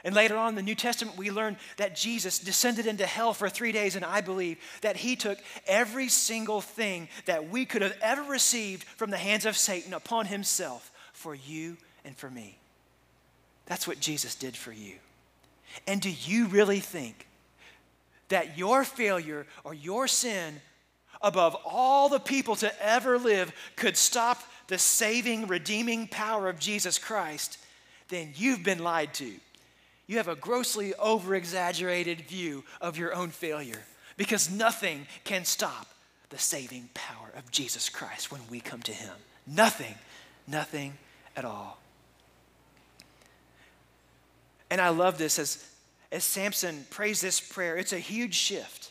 And 0.04 0.14
later 0.14 0.36
on 0.36 0.50
in 0.50 0.54
the 0.54 0.62
New 0.62 0.74
Testament, 0.74 1.16
we 1.16 1.30
learn 1.30 1.56
that 1.78 1.96
Jesus 1.96 2.38
descended 2.38 2.86
into 2.86 3.06
hell 3.06 3.32
for 3.32 3.48
three 3.48 3.72
days, 3.72 3.96
and 3.96 4.04
I 4.04 4.20
believe 4.20 4.58
that 4.82 4.98
he 4.98 5.16
took 5.16 5.38
every 5.66 6.08
single 6.08 6.60
thing 6.60 7.08
that 7.24 7.48
we 7.48 7.64
could 7.64 7.80
have 7.80 7.96
ever 8.02 8.22
received 8.22 8.84
from 8.84 9.10
the 9.10 9.16
hands 9.16 9.46
of 9.46 9.56
Satan 9.56 9.94
upon 9.94 10.26
himself 10.26 10.92
for 11.14 11.34
you 11.34 11.78
and 12.04 12.14
for 12.14 12.30
me. 12.30 12.58
That's 13.64 13.88
what 13.88 13.98
Jesus 13.98 14.34
did 14.34 14.56
for 14.56 14.72
you. 14.72 14.96
And 15.86 16.02
do 16.02 16.10
you 16.10 16.46
really 16.48 16.80
think 16.80 17.26
that 18.28 18.58
your 18.58 18.84
failure 18.84 19.46
or 19.64 19.72
your 19.72 20.06
sin 20.06 20.60
above 21.22 21.56
all 21.64 22.10
the 22.10 22.20
people 22.20 22.56
to 22.56 22.84
ever 22.84 23.18
live 23.18 23.52
could 23.76 23.96
stop 23.96 24.42
the 24.68 24.78
saving, 24.78 25.46
redeeming 25.46 26.06
power 26.06 26.48
of 26.48 26.58
Jesus 26.58 26.98
Christ, 26.98 27.58
then 28.08 28.32
you've 28.36 28.62
been 28.62 28.84
lied 28.84 29.14
to. 29.14 29.32
You 30.06 30.18
have 30.18 30.28
a 30.28 30.36
grossly 30.36 30.94
over 30.94 31.34
exaggerated 31.34 32.22
view 32.22 32.64
of 32.80 32.98
your 32.98 33.14
own 33.14 33.30
failure 33.30 33.82
because 34.16 34.50
nothing 34.50 35.06
can 35.24 35.44
stop 35.44 35.88
the 36.30 36.38
saving 36.38 36.90
power 36.94 37.30
of 37.36 37.50
Jesus 37.50 37.88
Christ 37.88 38.30
when 38.30 38.40
we 38.50 38.60
come 38.60 38.82
to 38.82 38.92
Him. 38.92 39.14
Nothing, 39.46 39.94
nothing 40.46 40.94
at 41.36 41.44
all. 41.44 41.78
And 44.70 44.80
I 44.80 44.88
love 44.88 45.18
this 45.18 45.38
as, 45.38 45.64
as 46.10 46.24
Samson 46.24 46.86
prays 46.90 47.20
this 47.20 47.40
prayer. 47.40 47.76
It's 47.76 47.92
a 47.92 47.98
huge 47.98 48.34
shift. 48.34 48.90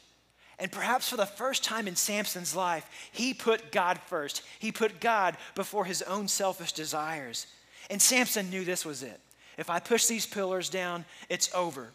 And 0.59 0.71
perhaps 0.71 1.09
for 1.09 1.17
the 1.17 1.25
first 1.25 1.63
time 1.63 1.87
in 1.87 1.95
Samson's 1.95 2.55
life, 2.55 2.87
he 3.11 3.33
put 3.33 3.71
God 3.71 3.99
first. 4.07 4.43
He 4.59 4.71
put 4.71 5.01
God 5.01 5.35
before 5.55 5.85
his 5.85 6.01
own 6.03 6.27
selfish 6.27 6.71
desires. 6.71 7.47
And 7.89 8.01
Samson 8.01 8.49
knew 8.49 8.63
this 8.63 8.85
was 8.85 9.03
it. 9.03 9.19
If 9.57 9.69
I 9.69 9.79
push 9.79 10.07
these 10.07 10.25
pillars 10.25 10.69
down, 10.69 11.05
it's 11.29 11.53
over. 11.53 11.89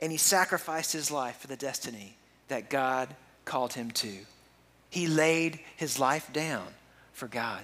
And 0.00 0.10
he 0.10 0.18
sacrificed 0.18 0.92
his 0.92 1.10
life 1.10 1.38
for 1.38 1.46
the 1.46 1.56
destiny 1.56 2.16
that 2.48 2.70
God 2.70 3.14
called 3.44 3.72
him 3.74 3.90
to. 3.92 4.12
He 4.90 5.06
laid 5.06 5.60
his 5.76 5.98
life 5.98 6.32
down 6.32 6.66
for 7.12 7.28
God. 7.28 7.62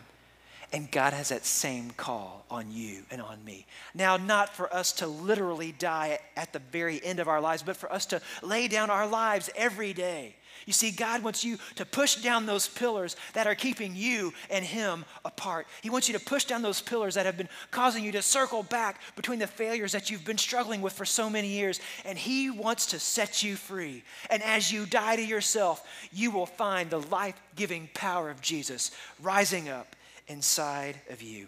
And 0.72 0.90
God 0.90 1.14
has 1.14 1.30
that 1.30 1.46
same 1.46 1.90
call 1.92 2.44
on 2.50 2.70
you 2.70 3.02
and 3.10 3.22
on 3.22 3.42
me. 3.42 3.66
Now, 3.94 4.18
not 4.18 4.54
for 4.54 4.72
us 4.74 4.92
to 4.94 5.06
literally 5.06 5.72
die 5.72 6.18
at 6.36 6.52
the 6.52 6.58
very 6.58 7.02
end 7.02 7.20
of 7.20 7.28
our 7.28 7.40
lives, 7.40 7.62
but 7.62 7.76
for 7.76 7.90
us 7.90 8.04
to 8.06 8.20
lay 8.42 8.68
down 8.68 8.90
our 8.90 9.06
lives 9.06 9.48
every 9.56 9.94
day. 9.94 10.34
You 10.66 10.74
see, 10.74 10.90
God 10.90 11.22
wants 11.22 11.44
you 11.44 11.56
to 11.76 11.86
push 11.86 12.16
down 12.16 12.44
those 12.44 12.68
pillars 12.68 13.16
that 13.32 13.46
are 13.46 13.54
keeping 13.54 13.96
you 13.96 14.34
and 14.50 14.62
Him 14.62 15.06
apart. 15.24 15.66
He 15.80 15.88
wants 15.88 16.08
you 16.08 16.18
to 16.18 16.22
push 16.22 16.44
down 16.44 16.60
those 16.60 16.82
pillars 16.82 17.14
that 17.14 17.24
have 17.24 17.38
been 17.38 17.48
causing 17.70 18.04
you 18.04 18.12
to 18.12 18.20
circle 18.20 18.62
back 18.62 19.00
between 19.16 19.38
the 19.38 19.46
failures 19.46 19.92
that 19.92 20.10
you've 20.10 20.26
been 20.26 20.36
struggling 20.36 20.82
with 20.82 20.92
for 20.92 21.06
so 21.06 21.30
many 21.30 21.48
years. 21.48 21.80
And 22.04 22.18
He 22.18 22.50
wants 22.50 22.84
to 22.86 22.98
set 22.98 23.42
you 23.42 23.56
free. 23.56 24.02
And 24.28 24.42
as 24.42 24.70
you 24.70 24.84
die 24.84 25.16
to 25.16 25.24
yourself, 25.24 25.86
you 26.12 26.30
will 26.30 26.44
find 26.44 26.90
the 26.90 27.00
life 27.00 27.40
giving 27.56 27.88
power 27.94 28.28
of 28.28 28.42
Jesus 28.42 28.90
rising 29.22 29.70
up 29.70 29.96
inside 30.28 31.00
of 31.10 31.22
you. 31.22 31.46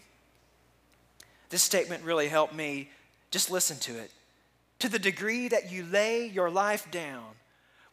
This 1.51 1.63
statement 1.63 2.05
really 2.05 2.29
helped 2.29 2.55
me. 2.55 2.91
Just 3.31 3.51
listen 3.51 3.79
to 3.81 3.99
it. 3.99 4.11
To 4.81 4.89
the 4.89 4.99
degree 4.99 5.49
that 5.49 5.71
you 5.71 5.85
lay 5.85 6.27
your 6.27 6.51
life 6.51 6.91
down 6.91 7.25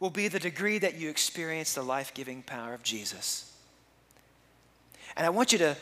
will 0.00 0.10
be 0.10 0.28
the 0.28 0.38
degree 0.38 0.78
that 0.78 0.98
you 0.98 1.10
experience 1.10 1.74
the 1.74 1.82
life 1.82 2.14
giving 2.14 2.42
power 2.42 2.72
of 2.72 2.82
Jesus. 2.82 3.52
And 5.16 5.26
I 5.26 5.30
want 5.30 5.52
you 5.52 5.58
to 5.58 5.76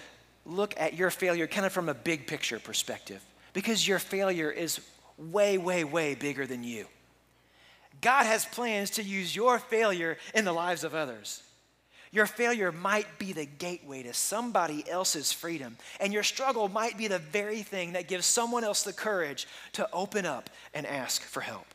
look 0.47 0.75
at 0.79 0.95
your 0.95 1.11
failure 1.11 1.47
kind 1.47 1.67
of 1.67 1.73
from 1.73 1.89
a 1.89 1.95
big 1.95 2.27
picture 2.27 2.59
perspective 2.59 3.23
because 3.53 3.87
your 3.87 3.99
failure 3.99 4.51
is 4.51 4.81
way, 5.19 5.59
way, 5.59 5.85
way 5.85 6.15
bigger 6.15 6.47
than 6.47 6.65
you. 6.65 6.87
God 8.01 8.25
has 8.25 8.45
plans 8.47 8.91
to 8.91 9.03
use 9.03 9.35
your 9.35 9.59
failure 9.59 10.19
in 10.35 10.45
the 10.45 10.53
lives 10.53 10.85
of 10.85 10.95
others. 10.95 11.43
Your 12.17 12.25
failure 12.25 12.73
might 12.73 13.19
be 13.19 13.35
the 13.35 13.45
gateway 13.45 14.03
to 14.05 14.15
somebody 14.15 14.89
else's 14.89 15.33
freedom, 15.33 15.77
and 16.01 16.15
your 16.15 16.23
struggle 16.23 16.67
might 16.67 16.97
be 16.97 17.09
the 17.09 17.19
very 17.19 17.61
thing 17.63 17.93
that 17.93 18.09
gives 18.09 18.25
someone 18.25 18.65
else 18.65 18.85
the 18.85 18.95
courage 18.95 19.47
to 19.73 19.87
open 19.93 20.25
up 20.25 20.49
and 20.73 20.87
ask 20.87 21.21
for 21.21 21.43
help. 21.43 21.67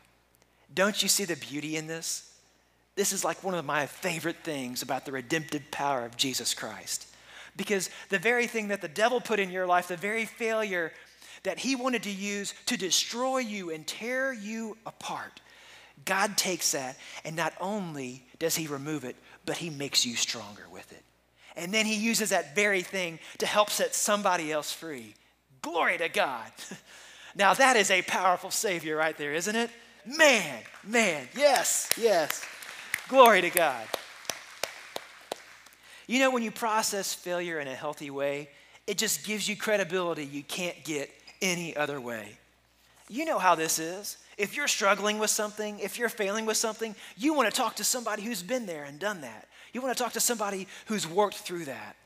Don't 0.74 1.00
you 1.00 1.08
see 1.08 1.24
the 1.24 1.36
beauty 1.36 1.76
in 1.76 1.86
this? 1.86 2.34
This 2.96 3.12
is 3.12 3.24
like 3.24 3.44
one 3.44 3.54
of 3.54 3.64
my 3.64 3.86
favorite 3.86 4.42
things 4.42 4.82
about 4.82 5.04
the 5.06 5.12
redemptive 5.12 5.70
power 5.70 6.04
of 6.04 6.16
Jesus 6.16 6.54
Christ. 6.54 7.06
Because 7.56 7.88
the 8.08 8.18
very 8.18 8.48
thing 8.48 8.66
that 8.66 8.80
the 8.80 8.88
devil 8.88 9.20
put 9.20 9.38
in 9.38 9.52
your 9.52 9.68
life, 9.68 9.86
the 9.86 9.96
very 9.96 10.24
failure 10.24 10.92
that 11.44 11.60
he 11.60 11.76
wanted 11.76 12.02
to 12.02 12.10
use 12.10 12.52
to 12.66 12.76
destroy 12.76 13.38
you 13.38 13.70
and 13.70 13.86
tear 13.86 14.32
you 14.32 14.76
apart, 14.86 15.40
God 16.04 16.36
takes 16.36 16.72
that 16.72 16.96
and 17.24 17.36
not 17.36 17.52
only 17.60 18.24
does 18.40 18.56
he 18.56 18.66
remove 18.66 19.04
it, 19.04 19.14
but 19.44 19.56
he 19.56 19.70
makes 19.70 20.06
you 20.06 20.16
stronger 20.16 20.64
with 20.70 20.90
it. 20.92 21.02
And 21.56 21.72
then 21.72 21.86
he 21.86 21.96
uses 21.96 22.30
that 22.30 22.54
very 22.54 22.82
thing 22.82 23.18
to 23.38 23.46
help 23.46 23.70
set 23.70 23.94
somebody 23.94 24.50
else 24.50 24.72
free. 24.72 25.14
Glory 25.60 25.98
to 25.98 26.08
God. 26.08 26.50
now, 27.36 27.54
that 27.54 27.76
is 27.76 27.90
a 27.90 28.02
powerful 28.02 28.50
Savior 28.50 28.96
right 28.96 29.16
there, 29.16 29.34
isn't 29.34 29.54
it? 29.54 29.70
Man, 30.04 30.62
man, 30.84 31.28
yes, 31.36 31.88
yes. 31.96 32.44
Glory 33.08 33.42
to 33.42 33.50
God. 33.50 33.86
You 36.06 36.18
know, 36.18 36.30
when 36.30 36.42
you 36.42 36.50
process 36.50 37.14
failure 37.14 37.60
in 37.60 37.68
a 37.68 37.74
healthy 37.74 38.10
way, 38.10 38.48
it 38.86 38.98
just 38.98 39.24
gives 39.24 39.48
you 39.48 39.56
credibility 39.56 40.24
you 40.24 40.42
can't 40.42 40.82
get 40.84 41.10
any 41.40 41.76
other 41.76 42.00
way. 42.00 42.38
You 43.08 43.24
know 43.24 43.38
how 43.38 43.54
this 43.54 43.78
is. 43.78 44.16
If 44.38 44.56
you're 44.56 44.68
struggling 44.68 45.18
with 45.18 45.30
something, 45.30 45.78
if 45.78 45.98
you're 45.98 46.08
failing 46.08 46.46
with 46.46 46.56
something, 46.56 46.94
you 47.16 47.34
want 47.34 47.50
to 47.50 47.56
talk 47.56 47.76
to 47.76 47.84
somebody 47.84 48.22
who's 48.22 48.42
been 48.42 48.66
there 48.66 48.84
and 48.84 48.98
done 48.98 49.20
that. 49.20 49.48
You 49.72 49.82
want 49.82 49.96
to 49.96 50.02
talk 50.02 50.12
to 50.14 50.20
somebody 50.20 50.66
who's 50.86 51.06
worked 51.06 51.36
through 51.36 51.66
that. 51.66 51.96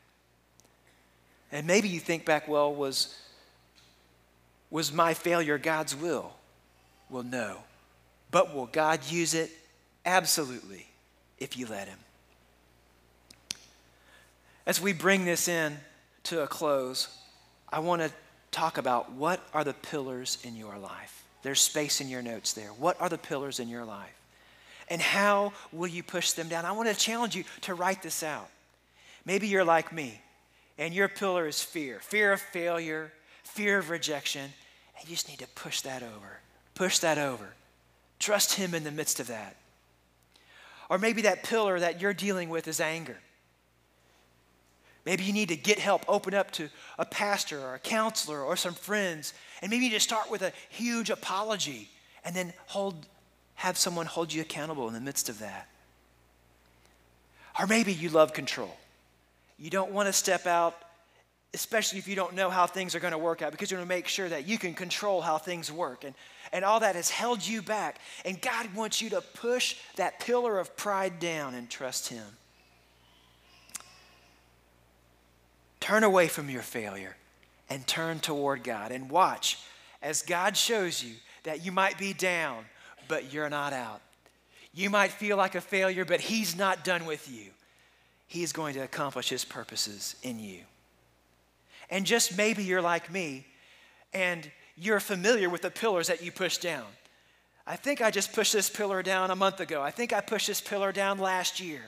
And 1.52 1.66
maybe 1.66 1.88
you 1.88 2.00
think 2.00 2.24
back, 2.24 2.48
well, 2.48 2.74
was, 2.74 3.16
was 4.70 4.92
my 4.92 5.14
failure 5.14 5.58
God's 5.58 5.94
will? 5.94 6.32
Well, 7.08 7.22
no. 7.22 7.58
But 8.30 8.54
will 8.54 8.66
God 8.66 9.00
use 9.08 9.34
it? 9.34 9.50
Absolutely, 10.04 10.86
if 11.38 11.56
you 11.56 11.66
let 11.66 11.88
Him. 11.88 11.98
As 14.66 14.80
we 14.80 14.92
bring 14.92 15.24
this 15.24 15.46
in 15.46 15.76
to 16.24 16.42
a 16.42 16.46
close, 16.46 17.08
I 17.72 17.78
want 17.78 18.02
to 18.02 18.10
talk 18.50 18.78
about 18.78 19.12
what 19.12 19.40
are 19.54 19.62
the 19.62 19.74
pillars 19.74 20.38
in 20.42 20.56
your 20.56 20.76
life. 20.76 21.25
There's 21.46 21.60
space 21.60 22.00
in 22.00 22.08
your 22.08 22.22
notes 22.22 22.54
there. 22.54 22.70
What 22.70 23.00
are 23.00 23.08
the 23.08 23.18
pillars 23.18 23.60
in 23.60 23.68
your 23.68 23.84
life? 23.84 24.12
And 24.88 25.00
how 25.00 25.52
will 25.70 25.86
you 25.86 26.02
push 26.02 26.32
them 26.32 26.48
down? 26.48 26.64
I 26.64 26.72
want 26.72 26.88
to 26.88 26.94
challenge 26.96 27.36
you 27.36 27.44
to 27.60 27.74
write 27.74 28.02
this 28.02 28.24
out. 28.24 28.48
Maybe 29.24 29.46
you're 29.46 29.62
like 29.62 29.92
me, 29.92 30.20
and 30.76 30.92
your 30.92 31.06
pillar 31.06 31.46
is 31.46 31.62
fear 31.62 32.00
fear 32.00 32.32
of 32.32 32.40
failure, 32.40 33.12
fear 33.44 33.78
of 33.78 33.90
rejection, 33.90 34.50
and 34.98 35.08
you 35.08 35.14
just 35.14 35.28
need 35.28 35.38
to 35.38 35.46
push 35.46 35.82
that 35.82 36.02
over. 36.02 36.40
Push 36.74 36.98
that 36.98 37.16
over. 37.16 37.46
Trust 38.18 38.54
Him 38.54 38.74
in 38.74 38.82
the 38.82 38.90
midst 38.90 39.20
of 39.20 39.28
that. 39.28 39.54
Or 40.90 40.98
maybe 40.98 41.22
that 41.22 41.44
pillar 41.44 41.78
that 41.78 42.00
you're 42.00 42.12
dealing 42.12 42.48
with 42.48 42.66
is 42.66 42.80
anger. 42.80 43.18
Maybe 45.06 45.22
you 45.22 45.32
need 45.32 45.50
to 45.50 45.56
get 45.56 45.78
help, 45.78 46.04
open 46.08 46.34
up 46.34 46.50
to 46.52 46.68
a 46.98 47.04
pastor 47.04 47.60
or 47.60 47.74
a 47.76 47.78
counselor 47.78 48.42
or 48.42 48.56
some 48.56 48.74
friends, 48.74 49.32
and 49.62 49.70
maybe 49.70 49.84
you 49.84 49.92
just 49.92 50.06
start 50.06 50.30
with 50.30 50.42
a 50.42 50.52
huge 50.68 51.10
apology 51.10 51.88
and 52.24 52.34
then 52.34 52.52
hold, 52.66 53.06
have 53.54 53.78
someone 53.78 54.06
hold 54.06 54.32
you 54.32 54.42
accountable 54.42 54.88
in 54.88 54.94
the 54.94 55.00
midst 55.00 55.28
of 55.28 55.38
that. 55.38 55.68
Or 57.58 57.68
maybe 57.68 57.92
you 57.92 58.08
love 58.08 58.32
control. 58.32 58.76
You 59.60 59.70
don't 59.70 59.92
want 59.92 60.08
to 60.08 60.12
step 60.12 60.44
out, 60.44 60.74
especially 61.54 62.00
if 62.00 62.08
you 62.08 62.16
don't 62.16 62.34
know 62.34 62.50
how 62.50 62.66
things 62.66 62.96
are 62.96 63.00
going 63.00 63.12
to 63.12 63.18
work 63.18 63.42
out, 63.42 63.52
because 63.52 63.70
you 63.70 63.76
want 63.76 63.88
to 63.88 63.94
make 63.94 64.08
sure 64.08 64.28
that 64.28 64.48
you 64.48 64.58
can 64.58 64.74
control 64.74 65.22
how 65.22 65.38
things 65.38 65.70
work. 65.70 66.02
And, 66.02 66.14
and 66.52 66.64
all 66.64 66.80
that 66.80 66.96
has 66.96 67.10
held 67.10 67.46
you 67.46 67.62
back. 67.62 68.00
And 68.24 68.42
God 68.42 68.74
wants 68.74 69.00
you 69.00 69.10
to 69.10 69.20
push 69.20 69.76
that 69.94 70.18
pillar 70.18 70.58
of 70.58 70.76
pride 70.76 71.20
down 71.20 71.54
and 71.54 71.70
trust 71.70 72.08
Him. 72.08 72.24
Turn 75.80 76.04
away 76.04 76.28
from 76.28 76.50
your 76.50 76.62
failure 76.62 77.16
and 77.68 77.86
turn 77.86 78.20
toward 78.20 78.64
God 78.64 78.92
and 78.92 79.10
watch 79.10 79.58
as 80.02 80.22
God 80.22 80.56
shows 80.56 81.02
you 81.02 81.14
that 81.44 81.64
you 81.64 81.72
might 81.72 81.98
be 81.98 82.12
down, 82.12 82.64
but 83.08 83.32
you're 83.32 83.50
not 83.50 83.72
out. 83.72 84.00
You 84.74 84.90
might 84.90 85.10
feel 85.10 85.36
like 85.36 85.54
a 85.54 85.60
failure, 85.60 86.04
but 86.04 86.20
He's 86.20 86.56
not 86.56 86.84
done 86.84 87.06
with 87.06 87.30
you. 87.30 87.50
He's 88.26 88.52
going 88.52 88.74
to 88.74 88.80
accomplish 88.80 89.28
His 89.28 89.44
purposes 89.44 90.16
in 90.22 90.38
you. 90.38 90.60
And 91.88 92.04
just 92.04 92.36
maybe 92.36 92.64
you're 92.64 92.82
like 92.82 93.12
me 93.12 93.46
and 94.12 94.50
you're 94.76 95.00
familiar 95.00 95.48
with 95.48 95.62
the 95.62 95.70
pillars 95.70 96.08
that 96.08 96.22
you 96.22 96.32
push 96.32 96.58
down. 96.58 96.84
I 97.66 97.76
think 97.76 98.00
I 98.00 98.10
just 98.10 98.32
pushed 98.32 98.52
this 98.52 98.70
pillar 98.70 99.02
down 99.02 99.30
a 99.30 99.36
month 99.36 99.60
ago. 99.60 99.82
I 99.82 99.90
think 99.90 100.12
I 100.12 100.20
pushed 100.20 100.46
this 100.46 100.60
pillar 100.60 100.92
down 100.92 101.18
last 101.18 101.58
year. 101.58 101.80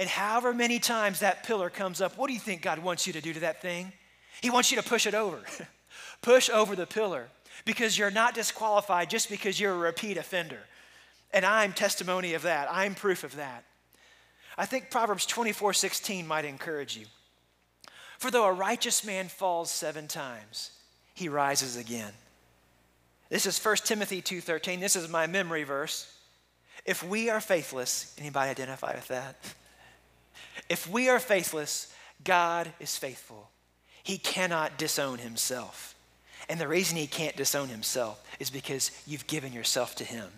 And 0.00 0.08
however 0.08 0.54
many 0.54 0.78
times 0.78 1.20
that 1.20 1.44
pillar 1.44 1.68
comes 1.68 2.00
up, 2.00 2.16
what 2.16 2.28
do 2.28 2.32
you 2.32 2.40
think 2.40 2.62
God 2.62 2.78
wants 2.78 3.06
you 3.06 3.12
to 3.12 3.20
do 3.20 3.34
to 3.34 3.40
that 3.40 3.60
thing? 3.60 3.92
He 4.40 4.48
wants 4.48 4.70
you 4.70 4.78
to 4.78 4.82
push 4.82 5.06
it 5.06 5.14
over. 5.14 5.40
push 6.22 6.48
over 6.48 6.74
the 6.74 6.86
pillar 6.86 7.28
because 7.66 7.98
you're 7.98 8.10
not 8.10 8.34
disqualified 8.34 9.10
just 9.10 9.28
because 9.28 9.60
you're 9.60 9.74
a 9.74 9.78
repeat 9.78 10.16
offender. 10.16 10.60
And 11.34 11.44
I'm 11.44 11.74
testimony 11.74 12.32
of 12.32 12.42
that. 12.42 12.68
I'm 12.72 12.94
proof 12.94 13.24
of 13.24 13.36
that. 13.36 13.64
I 14.56 14.64
think 14.64 14.90
Proverbs 14.90 15.26
24 15.26 15.74
16 15.74 16.26
might 16.26 16.46
encourage 16.46 16.96
you. 16.96 17.04
For 18.18 18.30
though 18.30 18.46
a 18.46 18.52
righteous 18.54 19.04
man 19.04 19.28
falls 19.28 19.70
seven 19.70 20.08
times, 20.08 20.70
he 21.12 21.28
rises 21.28 21.76
again. 21.76 22.12
This 23.28 23.44
is 23.44 23.62
1 23.62 23.84
Timothy 23.84 24.22
2:13. 24.22 24.80
This 24.80 24.96
is 24.96 25.10
my 25.10 25.26
memory 25.26 25.64
verse. 25.64 26.10
If 26.86 27.02
we 27.02 27.28
are 27.28 27.42
faithless, 27.42 28.14
anybody 28.18 28.50
identify 28.50 28.94
with 28.94 29.08
that? 29.08 29.36
If 30.68 30.88
we 30.88 31.08
are 31.08 31.18
faithless, 31.18 31.92
God 32.24 32.72
is 32.80 32.96
faithful. 32.96 33.50
He 34.02 34.18
cannot 34.18 34.78
disown 34.78 35.18
himself. 35.18 35.94
And 36.48 36.60
the 36.60 36.68
reason 36.68 36.96
he 36.96 37.06
can't 37.06 37.36
disown 37.36 37.68
himself 37.68 38.22
is 38.38 38.50
because 38.50 38.90
you've 39.06 39.26
given 39.26 39.52
yourself 39.52 39.94
to 39.96 40.04
him 40.04 40.28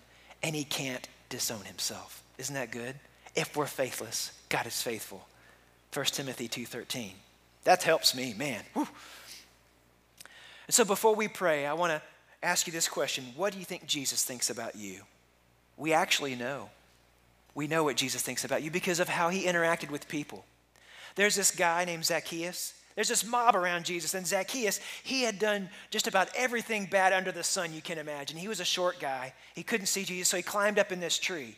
and 0.43 0.55
he 0.55 0.65
can't 0.65 1.09
disown 1.29 1.65
himself. 1.65 2.23
Isn't 2.39 2.55
that 2.55 2.71
good? 2.71 2.97
If 3.35 3.57
we're 3.57 3.67
faithless, 3.67 4.33
God 4.49 4.67
is 4.67 4.83
faithful. 4.83 5.27
1 5.93 6.15
Timothy 6.15 6.49
2:13. 6.49 7.15
That 7.65 7.83
helps 7.83 8.15
me, 8.15 8.35
man. 8.35 8.65
Whew. 8.75 8.89
And 10.67 10.75
so 10.75 10.85
before 10.85 11.15
we 11.15 11.29
pray, 11.29 11.67
I 11.67 11.73
want 11.75 11.93
to 11.93 12.03
ask 12.43 12.67
you 12.67 12.73
this 12.73 12.89
question. 12.89 13.33
What 13.37 13.53
do 13.53 13.59
you 13.59 13.65
think 13.65 13.87
Jesus 13.87 14.25
thinks 14.25 14.51
about 14.51 14.75
you? 14.77 15.03
We 15.77 15.93
actually 15.93 16.35
know. 16.35 16.71
We 17.55 17.67
know 17.67 17.85
what 17.85 17.97
Jesus 17.97 18.23
thinks 18.23 18.45
about 18.45 18.63
you 18.63 18.71
because 18.71 19.01
of 19.01 19.09
how 19.09 19.29
he 19.29 19.45
interacted 19.45 19.91
with 19.91 20.09
people. 20.09 20.45
There's 21.15 21.35
this 21.35 21.51
guy 21.51 21.85
named 21.85 22.05
Zacchaeus. 22.05 22.75
There's 22.95 23.09
this 23.09 23.25
mob 23.25 23.57
around 23.57 23.87
Jesus, 23.87 24.13
and 24.15 24.27
Zacchaeus, 24.27 24.79
he 25.03 25.23
had 25.23 25.39
done 25.39 25.71
just 25.91 26.07
about 26.07 26.29
everything 26.37 26.87
bad 26.87 27.15
under 27.15 27.33
the 27.33 27.43
sun 27.43 27.73
you 27.73 27.81
can 27.81 27.97
imagine. 27.97 28.37
He 28.37 28.49
was 28.49 28.61
a 28.61 28.67
short 28.67 29.01
guy. 29.01 29.33
He 29.55 29.63
couldn't 29.63 29.87
see 29.87 30.05
Jesus, 30.05 30.29
so 30.29 30.37
he 30.37 30.43
climbed 30.43 30.79
up 30.79 30.93
in 30.93 31.01
this 31.01 31.19
tree. 31.19 31.57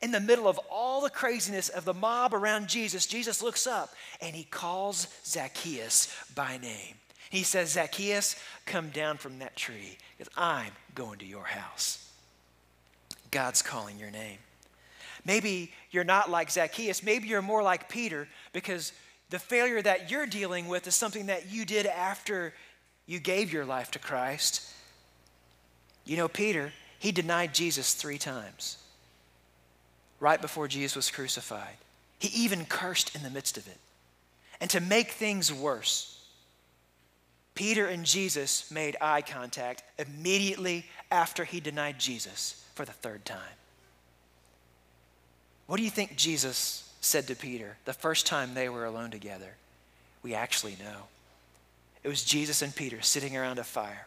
In 0.00 0.12
the 0.12 0.20
middle 0.20 0.46
of 0.46 0.60
all 0.70 1.00
the 1.00 1.10
craziness 1.10 1.70
of 1.70 1.84
the 1.84 1.94
mob 1.94 2.34
around 2.34 2.68
Jesus, 2.68 3.06
Jesus 3.06 3.42
looks 3.42 3.66
up 3.66 3.94
and 4.20 4.36
he 4.36 4.44
calls 4.44 5.08
Zacchaeus 5.24 6.14
by 6.34 6.58
name. 6.58 6.94
He 7.30 7.42
says, 7.42 7.72
Zacchaeus, 7.72 8.36
come 8.64 8.90
down 8.90 9.16
from 9.16 9.40
that 9.40 9.56
tree 9.56 9.98
because 10.16 10.32
I'm 10.36 10.72
going 10.94 11.18
to 11.18 11.26
your 11.26 11.44
house. 11.44 12.10
God's 13.30 13.60
calling 13.60 13.98
your 13.98 14.10
name. 14.10 14.38
Maybe 15.28 15.70
you're 15.90 16.04
not 16.04 16.30
like 16.30 16.50
Zacchaeus. 16.50 17.02
Maybe 17.02 17.28
you're 17.28 17.42
more 17.42 17.62
like 17.62 17.90
Peter 17.90 18.26
because 18.54 18.94
the 19.28 19.38
failure 19.38 19.82
that 19.82 20.10
you're 20.10 20.24
dealing 20.24 20.68
with 20.68 20.86
is 20.86 20.94
something 20.94 21.26
that 21.26 21.52
you 21.52 21.66
did 21.66 21.84
after 21.84 22.54
you 23.04 23.20
gave 23.20 23.52
your 23.52 23.66
life 23.66 23.90
to 23.90 23.98
Christ. 23.98 24.72
You 26.06 26.16
know, 26.16 26.28
Peter, 26.28 26.72
he 26.98 27.12
denied 27.12 27.52
Jesus 27.52 27.92
three 27.92 28.16
times 28.16 28.78
right 30.18 30.40
before 30.40 30.66
Jesus 30.66 30.96
was 30.96 31.10
crucified. 31.10 31.76
He 32.18 32.28
even 32.44 32.64
cursed 32.64 33.14
in 33.14 33.22
the 33.22 33.28
midst 33.28 33.58
of 33.58 33.68
it. 33.68 33.76
And 34.62 34.70
to 34.70 34.80
make 34.80 35.10
things 35.10 35.52
worse, 35.52 36.24
Peter 37.54 37.86
and 37.86 38.06
Jesus 38.06 38.70
made 38.70 38.96
eye 38.98 39.20
contact 39.20 39.82
immediately 39.98 40.86
after 41.10 41.44
he 41.44 41.60
denied 41.60 41.98
Jesus 41.98 42.64
for 42.74 42.86
the 42.86 42.92
third 42.92 43.26
time. 43.26 43.58
What 45.68 45.76
do 45.76 45.82
you 45.82 45.90
think 45.90 46.16
Jesus 46.16 46.90
said 47.02 47.26
to 47.26 47.36
Peter 47.36 47.76
the 47.84 47.92
first 47.92 48.26
time 48.26 48.54
they 48.54 48.70
were 48.70 48.86
alone 48.86 49.10
together? 49.10 49.54
We 50.22 50.34
actually 50.34 50.76
know. 50.80 51.02
It 52.02 52.08
was 52.08 52.24
Jesus 52.24 52.62
and 52.62 52.74
Peter 52.74 53.02
sitting 53.02 53.36
around 53.36 53.58
a 53.58 53.64
fire. 53.64 54.06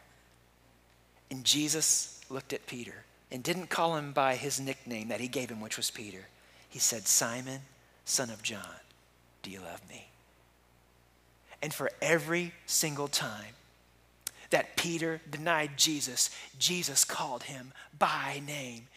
And 1.30 1.44
Jesus 1.44 2.20
looked 2.32 2.52
at 2.52 2.66
Peter 2.66 3.06
and 3.32 3.44
didn't 3.44 3.70
call 3.70 3.96
him 3.96 4.12
by 4.12 4.36
his 4.36 4.60
nickname 4.60 5.10
that 5.10 5.20
he 5.20 5.28
gave 5.28 5.52
him, 5.52 5.62
which 5.62 5.78
was 5.78 5.92
Peter. 5.92 6.26
He 6.68 6.80
said, 6.80 7.08
Simon, 7.08 7.62
son 8.06 8.32
of 8.32 8.42
John, 8.42 8.80
do 9.44 9.52
you 9.52 9.60
love 9.60 9.88
me? 9.88 10.08
And 11.62 11.72
for 11.72 11.92
every 12.02 12.54
single 12.66 13.08
time 13.08 13.54
that 14.50 14.76
Peter 14.78 15.22
denied 15.30 15.78
Jesus, 15.78 16.32
Jesus 16.58 17.06
called 17.06 17.44
him 17.44 17.72
by 18.00 18.42
name. 18.48 18.88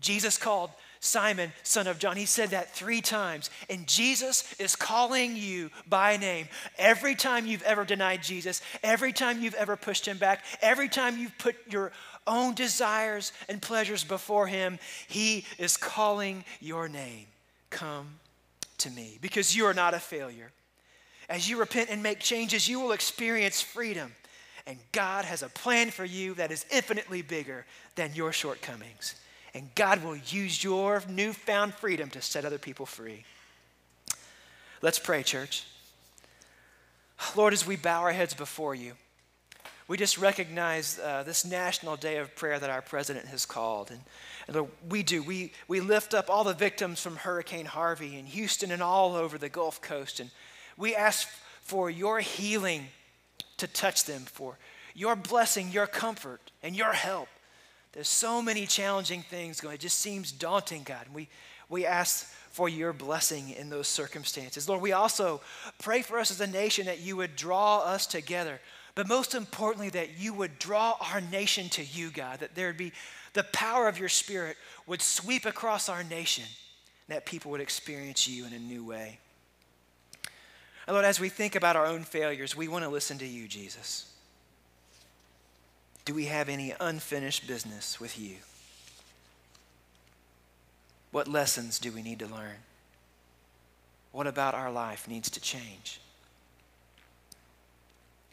Jesus 0.00 0.38
called 0.38 0.70
Simon, 1.04 1.52
son 1.62 1.86
of 1.86 1.98
John. 1.98 2.16
He 2.16 2.24
said 2.24 2.50
that 2.50 2.74
three 2.74 3.02
times. 3.02 3.50
And 3.68 3.86
Jesus 3.86 4.54
is 4.58 4.74
calling 4.74 5.36
you 5.36 5.70
by 5.86 6.16
name. 6.16 6.48
Every 6.78 7.14
time 7.14 7.46
you've 7.46 7.62
ever 7.62 7.84
denied 7.84 8.22
Jesus, 8.22 8.62
every 8.82 9.12
time 9.12 9.42
you've 9.42 9.54
ever 9.54 9.76
pushed 9.76 10.08
him 10.08 10.16
back, 10.16 10.42
every 10.62 10.88
time 10.88 11.18
you've 11.18 11.36
put 11.36 11.56
your 11.70 11.92
own 12.26 12.54
desires 12.54 13.32
and 13.50 13.60
pleasures 13.60 14.02
before 14.02 14.46
him, 14.46 14.78
he 15.06 15.44
is 15.58 15.76
calling 15.76 16.42
your 16.58 16.88
name. 16.88 17.26
Come 17.68 18.14
to 18.78 18.90
me 18.90 19.18
because 19.20 19.54
you 19.54 19.66
are 19.66 19.74
not 19.74 19.92
a 19.92 20.00
failure. 20.00 20.52
As 21.28 21.48
you 21.48 21.58
repent 21.58 21.90
and 21.90 22.02
make 22.02 22.18
changes, 22.18 22.66
you 22.66 22.80
will 22.80 22.92
experience 22.92 23.60
freedom. 23.60 24.12
And 24.66 24.78
God 24.92 25.26
has 25.26 25.42
a 25.42 25.48
plan 25.50 25.90
for 25.90 26.06
you 26.06 26.32
that 26.34 26.50
is 26.50 26.64
infinitely 26.72 27.20
bigger 27.20 27.66
than 27.94 28.14
your 28.14 28.32
shortcomings 28.32 29.16
and 29.54 29.72
God 29.74 30.02
will 30.02 30.16
use 30.16 30.62
your 30.62 31.02
newfound 31.08 31.74
freedom 31.74 32.10
to 32.10 32.20
set 32.20 32.44
other 32.44 32.58
people 32.58 32.86
free. 32.86 33.24
Let's 34.82 34.98
pray, 34.98 35.22
church. 35.22 35.64
Lord, 37.36 37.52
as 37.52 37.66
we 37.66 37.76
bow 37.76 38.02
our 38.02 38.12
heads 38.12 38.34
before 38.34 38.74
you, 38.74 38.94
we 39.86 39.96
just 39.96 40.18
recognize 40.18 40.98
uh, 40.98 41.22
this 41.24 41.44
national 41.44 41.96
day 41.96 42.16
of 42.16 42.34
prayer 42.34 42.58
that 42.58 42.70
our 42.70 42.82
president 42.82 43.26
has 43.26 43.44
called. 43.46 43.90
And, 43.90 44.00
and 44.46 44.56
Lord, 44.56 44.70
we 44.88 45.02
do. 45.02 45.22
We, 45.22 45.52
we 45.68 45.80
lift 45.80 46.14
up 46.14 46.30
all 46.30 46.42
the 46.42 46.54
victims 46.54 47.00
from 47.00 47.16
Hurricane 47.16 47.66
Harvey 47.66 48.18
in 48.18 48.24
Houston 48.26 48.70
and 48.70 48.82
all 48.82 49.14
over 49.14 49.36
the 49.36 49.48
Gulf 49.50 49.80
Coast. 49.80 50.20
And 50.20 50.30
we 50.76 50.94
ask 50.94 51.28
for 51.60 51.90
your 51.90 52.20
healing 52.20 52.88
to 53.58 53.66
touch 53.66 54.04
them, 54.04 54.22
for 54.22 54.58
your 54.94 55.16
blessing, 55.16 55.70
your 55.70 55.86
comfort, 55.86 56.50
and 56.62 56.74
your 56.74 56.92
help. 56.92 57.28
There's 57.94 58.08
so 58.08 58.42
many 58.42 58.66
challenging 58.66 59.22
things 59.22 59.60
going. 59.60 59.76
It 59.76 59.80
just 59.80 60.00
seems 60.00 60.32
daunting, 60.32 60.82
God. 60.82 61.06
And 61.06 61.14
we, 61.14 61.28
we 61.68 61.86
ask 61.86 62.26
for 62.50 62.68
your 62.68 62.92
blessing 62.92 63.50
in 63.50 63.70
those 63.70 63.86
circumstances. 63.86 64.68
Lord, 64.68 64.82
we 64.82 64.92
also 64.92 65.40
pray 65.80 66.02
for 66.02 66.18
us 66.18 66.32
as 66.32 66.40
a 66.40 66.46
nation 66.46 66.86
that 66.86 67.00
you 67.00 67.16
would 67.16 67.36
draw 67.36 67.78
us 67.78 68.06
together. 68.06 68.60
But 68.96 69.08
most 69.08 69.34
importantly, 69.34 69.90
that 69.90 70.18
you 70.18 70.34
would 70.34 70.58
draw 70.58 70.96
our 71.12 71.20
nation 71.20 71.68
to 71.70 71.84
you, 71.84 72.10
God, 72.10 72.40
that 72.40 72.56
there 72.56 72.66
would 72.66 72.76
be 72.76 72.92
the 73.32 73.44
power 73.44 73.88
of 73.88 73.98
your 73.98 74.08
Spirit 74.08 74.56
would 74.86 75.02
sweep 75.02 75.46
across 75.46 75.88
our 75.88 76.04
nation, 76.04 76.44
and 77.08 77.16
that 77.16 77.26
people 77.26 77.50
would 77.50 77.60
experience 77.60 78.28
you 78.28 78.46
in 78.46 78.52
a 78.52 78.58
new 78.58 78.84
way. 78.84 79.18
And 80.86 80.94
Lord, 80.94 81.04
as 81.04 81.18
we 81.18 81.28
think 81.28 81.56
about 81.56 81.76
our 81.76 81.86
own 81.86 82.02
failures, 82.02 82.56
we 82.56 82.68
want 82.68 82.84
to 82.84 82.90
listen 82.90 83.18
to 83.18 83.26
you, 83.26 83.48
Jesus. 83.48 84.13
Do 86.04 86.14
we 86.14 86.26
have 86.26 86.48
any 86.48 86.74
unfinished 86.78 87.46
business 87.46 87.98
with 87.98 88.18
you? 88.18 88.36
What 91.10 91.28
lessons 91.28 91.78
do 91.78 91.92
we 91.92 92.02
need 92.02 92.18
to 92.18 92.26
learn? 92.26 92.56
What 94.12 94.26
about 94.26 94.54
our 94.54 94.70
life 94.70 95.08
needs 95.08 95.30
to 95.30 95.40
change? 95.40 96.00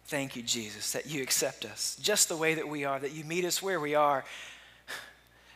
Thank 0.05 0.35
you, 0.35 0.43
Jesus, 0.43 0.91
that 0.91 1.09
you 1.09 1.23
accept 1.23 1.63
us 1.63 1.97
just 2.01 2.27
the 2.27 2.35
way 2.35 2.55
that 2.55 2.67
we 2.67 2.83
are, 2.83 2.99
that 2.99 3.13
you 3.13 3.23
meet 3.23 3.45
us 3.45 3.61
where 3.61 3.79
we 3.79 3.95
are, 3.95 4.25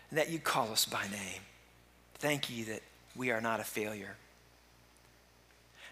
and 0.10 0.18
that 0.18 0.30
you 0.30 0.40
call 0.40 0.72
us 0.72 0.86
by 0.86 1.04
name. 1.08 1.42
Thank 2.20 2.50
you 2.50 2.66
that 2.66 2.82
we 3.16 3.32
are 3.32 3.42
not 3.42 3.60
a 3.60 3.66
failure. 3.66 4.16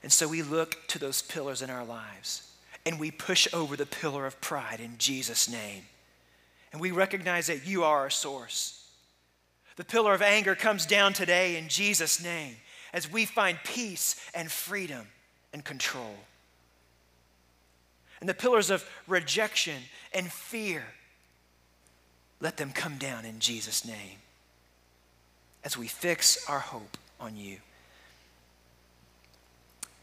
And 0.01 0.12
so 0.12 0.27
we 0.27 0.41
look 0.41 0.88
to 0.88 0.99
those 0.99 1.21
pillars 1.21 1.62
in 1.62 1.69
our 1.69 1.83
lives 1.83 2.49
and 2.86 2.99
we 2.99 3.12
push 3.12 3.47
over 3.53 3.75
the 3.75 3.86
pillar 3.86 4.25
of 4.25 4.39
pride 4.41 4.79
in 4.79 4.97
Jesus' 4.97 5.49
name. 5.49 5.83
And 6.73 6.81
we 6.81 6.91
recognize 6.91 7.47
that 7.47 7.65
you 7.65 7.83
are 7.83 7.99
our 7.99 8.09
source. 8.09 8.83
The 9.75 9.86
pillar 9.86 10.13
of 10.13 10.21
anger 10.21 10.55
comes 10.55 10.86
down 10.86 11.13
today 11.13 11.55
in 11.55 11.69
Jesus' 11.69 12.21
name 12.21 12.57
as 12.91 13.12
we 13.12 13.25
find 13.25 13.57
peace 13.63 14.19
and 14.36 14.51
freedom 14.51 15.07
and 15.53 15.63
control. 15.63 16.15
And 18.19 18.27
the 18.27 18.33
pillars 18.33 18.69
of 18.69 18.88
rejection 19.07 19.81
and 20.13 20.31
fear, 20.31 20.83
let 22.39 22.57
them 22.57 22.71
come 22.71 22.97
down 22.97 23.25
in 23.25 23.39
Jesus' 23.39 23.86
name 23.86 24.17
as 25.63 25.77
we 25.77 25.88
fix 25.88 26.47
our 26.49 26.59
hope 26.59 26.97
on 27.19 27.38
you. 27.38 27.57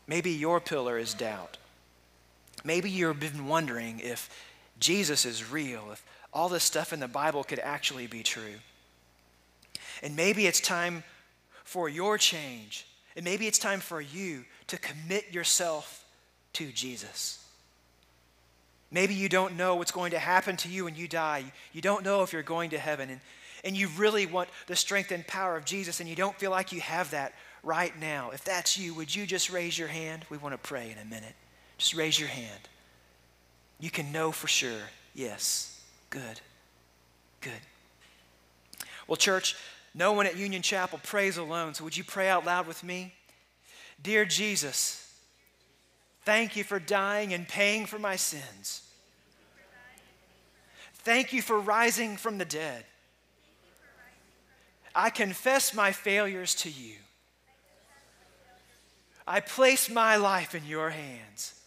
Maybe 0.07 0.31
your 0.31 0.61
pillar 0.61 0.99
is 0.99 1.15
doubt. 1.15 1.57
Maybe 2.65 2.91
you've 2.91 3.21
been 3.21 3.47
wondering 3.47 4.01
if 4.01 4.29
Jesus 4.79 5.25
is 5.25 5.51
real, 5.51 5.91
if 5.93 6.03
all 6.33 6.49
this 6.49 6.65
stuff 6.65 6.93
in 6.93 7.01
the 7.01 7.09
Bible 7.09 7.45
could 7.45 7.59
actually 7.59 8.07
be 8.07 8.23
true. 8.23 8.55
And 10.03 10.17
maybe 10.17 10.47
it's 10.47 10.61
time 10.61 11.03
for 11.65 11.89
your 11.89 12.19
change. 12.19 12.87
And 13.17 13.25
maybe 13.25 13.47
it's 13.47 13.59
time 13.59 13.81
for 13.81 14.01
you 14.01 14.45
to 14.69 14.79
commit 14.79 15.33
yourself 15.33 16.05
to 16.55 16.71
Jesus. 16.73 17.45
Maybe 18.91 19.15
you 19.15 19.29
don't 19.29 19.57
know 19.57 19.77
what's 19.77 19.93
going 19.93 20.13
to 20.13 20.19
happen 20.19 20.57
to 20.59 20.69
you 20.69 20.85
when 20.85 20.97
you 20.97 21.07
die. 21.07 21.53
You 21.73 21.81
don't 21.81 22.05
know 22.05 22.23
if 22.23 22.33
you're 22.33 22.43
going 22.43 22.71
to 22.71 22.79
heaven. 22.79 23.11
And, 23.11 23.21
and 23.65 23.77
you 23.77 23.89
really 23.97 24.27
want 24.27 24.49
the 24.67 24.77
strength 24.77 25.13
and 25.13 25.27
power 25.27 25.57
of 25.57 25.65
Jesus, 25.65 26.01
and 26.01 26.09
you 26.09 26.17
don't 26.17 26.37
feel 26.39 26.51
like 26.51 26.73
you 26.73 26.81
have 26.81 27.11
that 27.13 27.35
right 27.63 27.99
now. 28.01 28.31
If 28.31 28.45
that's 28.45 28.79
you, 28.79 28.95
would 28.95 29.15
you 29.15 29.27
just 29.27 29.51
raise 29.51 29.79
your 29.79 29.89
hand? 29.89 30.25
We 30.31 30.39
want 30.39 30.55
to 30.55 30.69
pray 30.69 30.91
in 30.91 30.99
a 30.99 31.09
minute. 31.09 31.35
Just 31.79 31.95
raise 31.95 32.19
your 32.19 32.29
hand. 32.29 32.69
You 33.79 33.91
can 33.91 34.13
know 34.13 34.33
for 34.33 34.49
sure, 34.49 34.83
yes. 35.15 35.80
Good. 36.11 36.41
Good. 37.41 37.53
Well, 39.07 39.17
church, 39.17 39.57
no 39.95 40.13
one 40.13 40.27
at 40.27 40.37
Union 40.37 40.63
Chapel 40.63 41.01
prays 41.03 41.37
alone, 41.37 41.75
so 41.75 41.85
would 41.85 41.97
you 41.97 42.05
pray 42.05 42.29
out 42.29 42.45
loud 42.45 42.67
with 42.67 42.85
me? 42.85 43.15
Dear 44.03 44.25
Jesus, 44.25 45.13
thank 46.25 46.57
you 46.57 46.65
for 46.65 46.79
dying 46.79 47.33
and 47.33 47.47
paying 47.47 47.87
for 47.87 47.99
my 47.99 48.17
sins. 48.17 48.83
Thank 50.95 51.33
you 51.33 51.43
for 51.43 51.59
rising 51.59 52.17
from 52.17 52.39
the 52.39 52.45
dead. 52.45 52.85
I 54.95 55.11
confess 55.11 55.73
my 55.75 55.93
failures 55.93 56.55
to 56.57 56.71
you. 56.71 56.97
I 59.27 59.41
place 59.41 59.89
my 59.89 60.17
life 60.17 60.55
in 60.55 60.67
your 60.67 60.91
hands. 60.91 61.60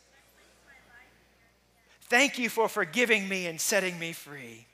Thank 2.13 2.37
you 2.37 2.47
for 2.47 2.69
forgiving 2.69 3.27
me 3.27 3.47
and 3.47 3.59
setting 3.59 3.97
me 3.97 4.11
free. 4.11 4.67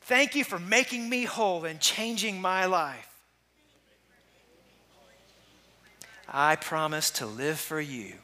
Thank 0.00 0.34
you 0.34 0.42
for 0.42 0.58
making 0.58 1.08
me 1.08 1.22
whole 1.22 1.64
and 1.66 1.78
changing 1.78 2.40
my 2.40 2.66
life. 2.66 3.08
I 6.28 6.56
promise 6.56 7.12
to 7.12 7.26
live 7.26 7.60
for 7.60 7.80
you. 7.80 8.14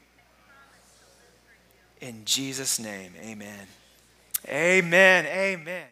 In 2.00 2.24
Jesus' 2.24 2.80
name, 2.80 3.12
amen. 3.22 3.68
Amen. 4.48 5.26
Amen. 5.26 5.86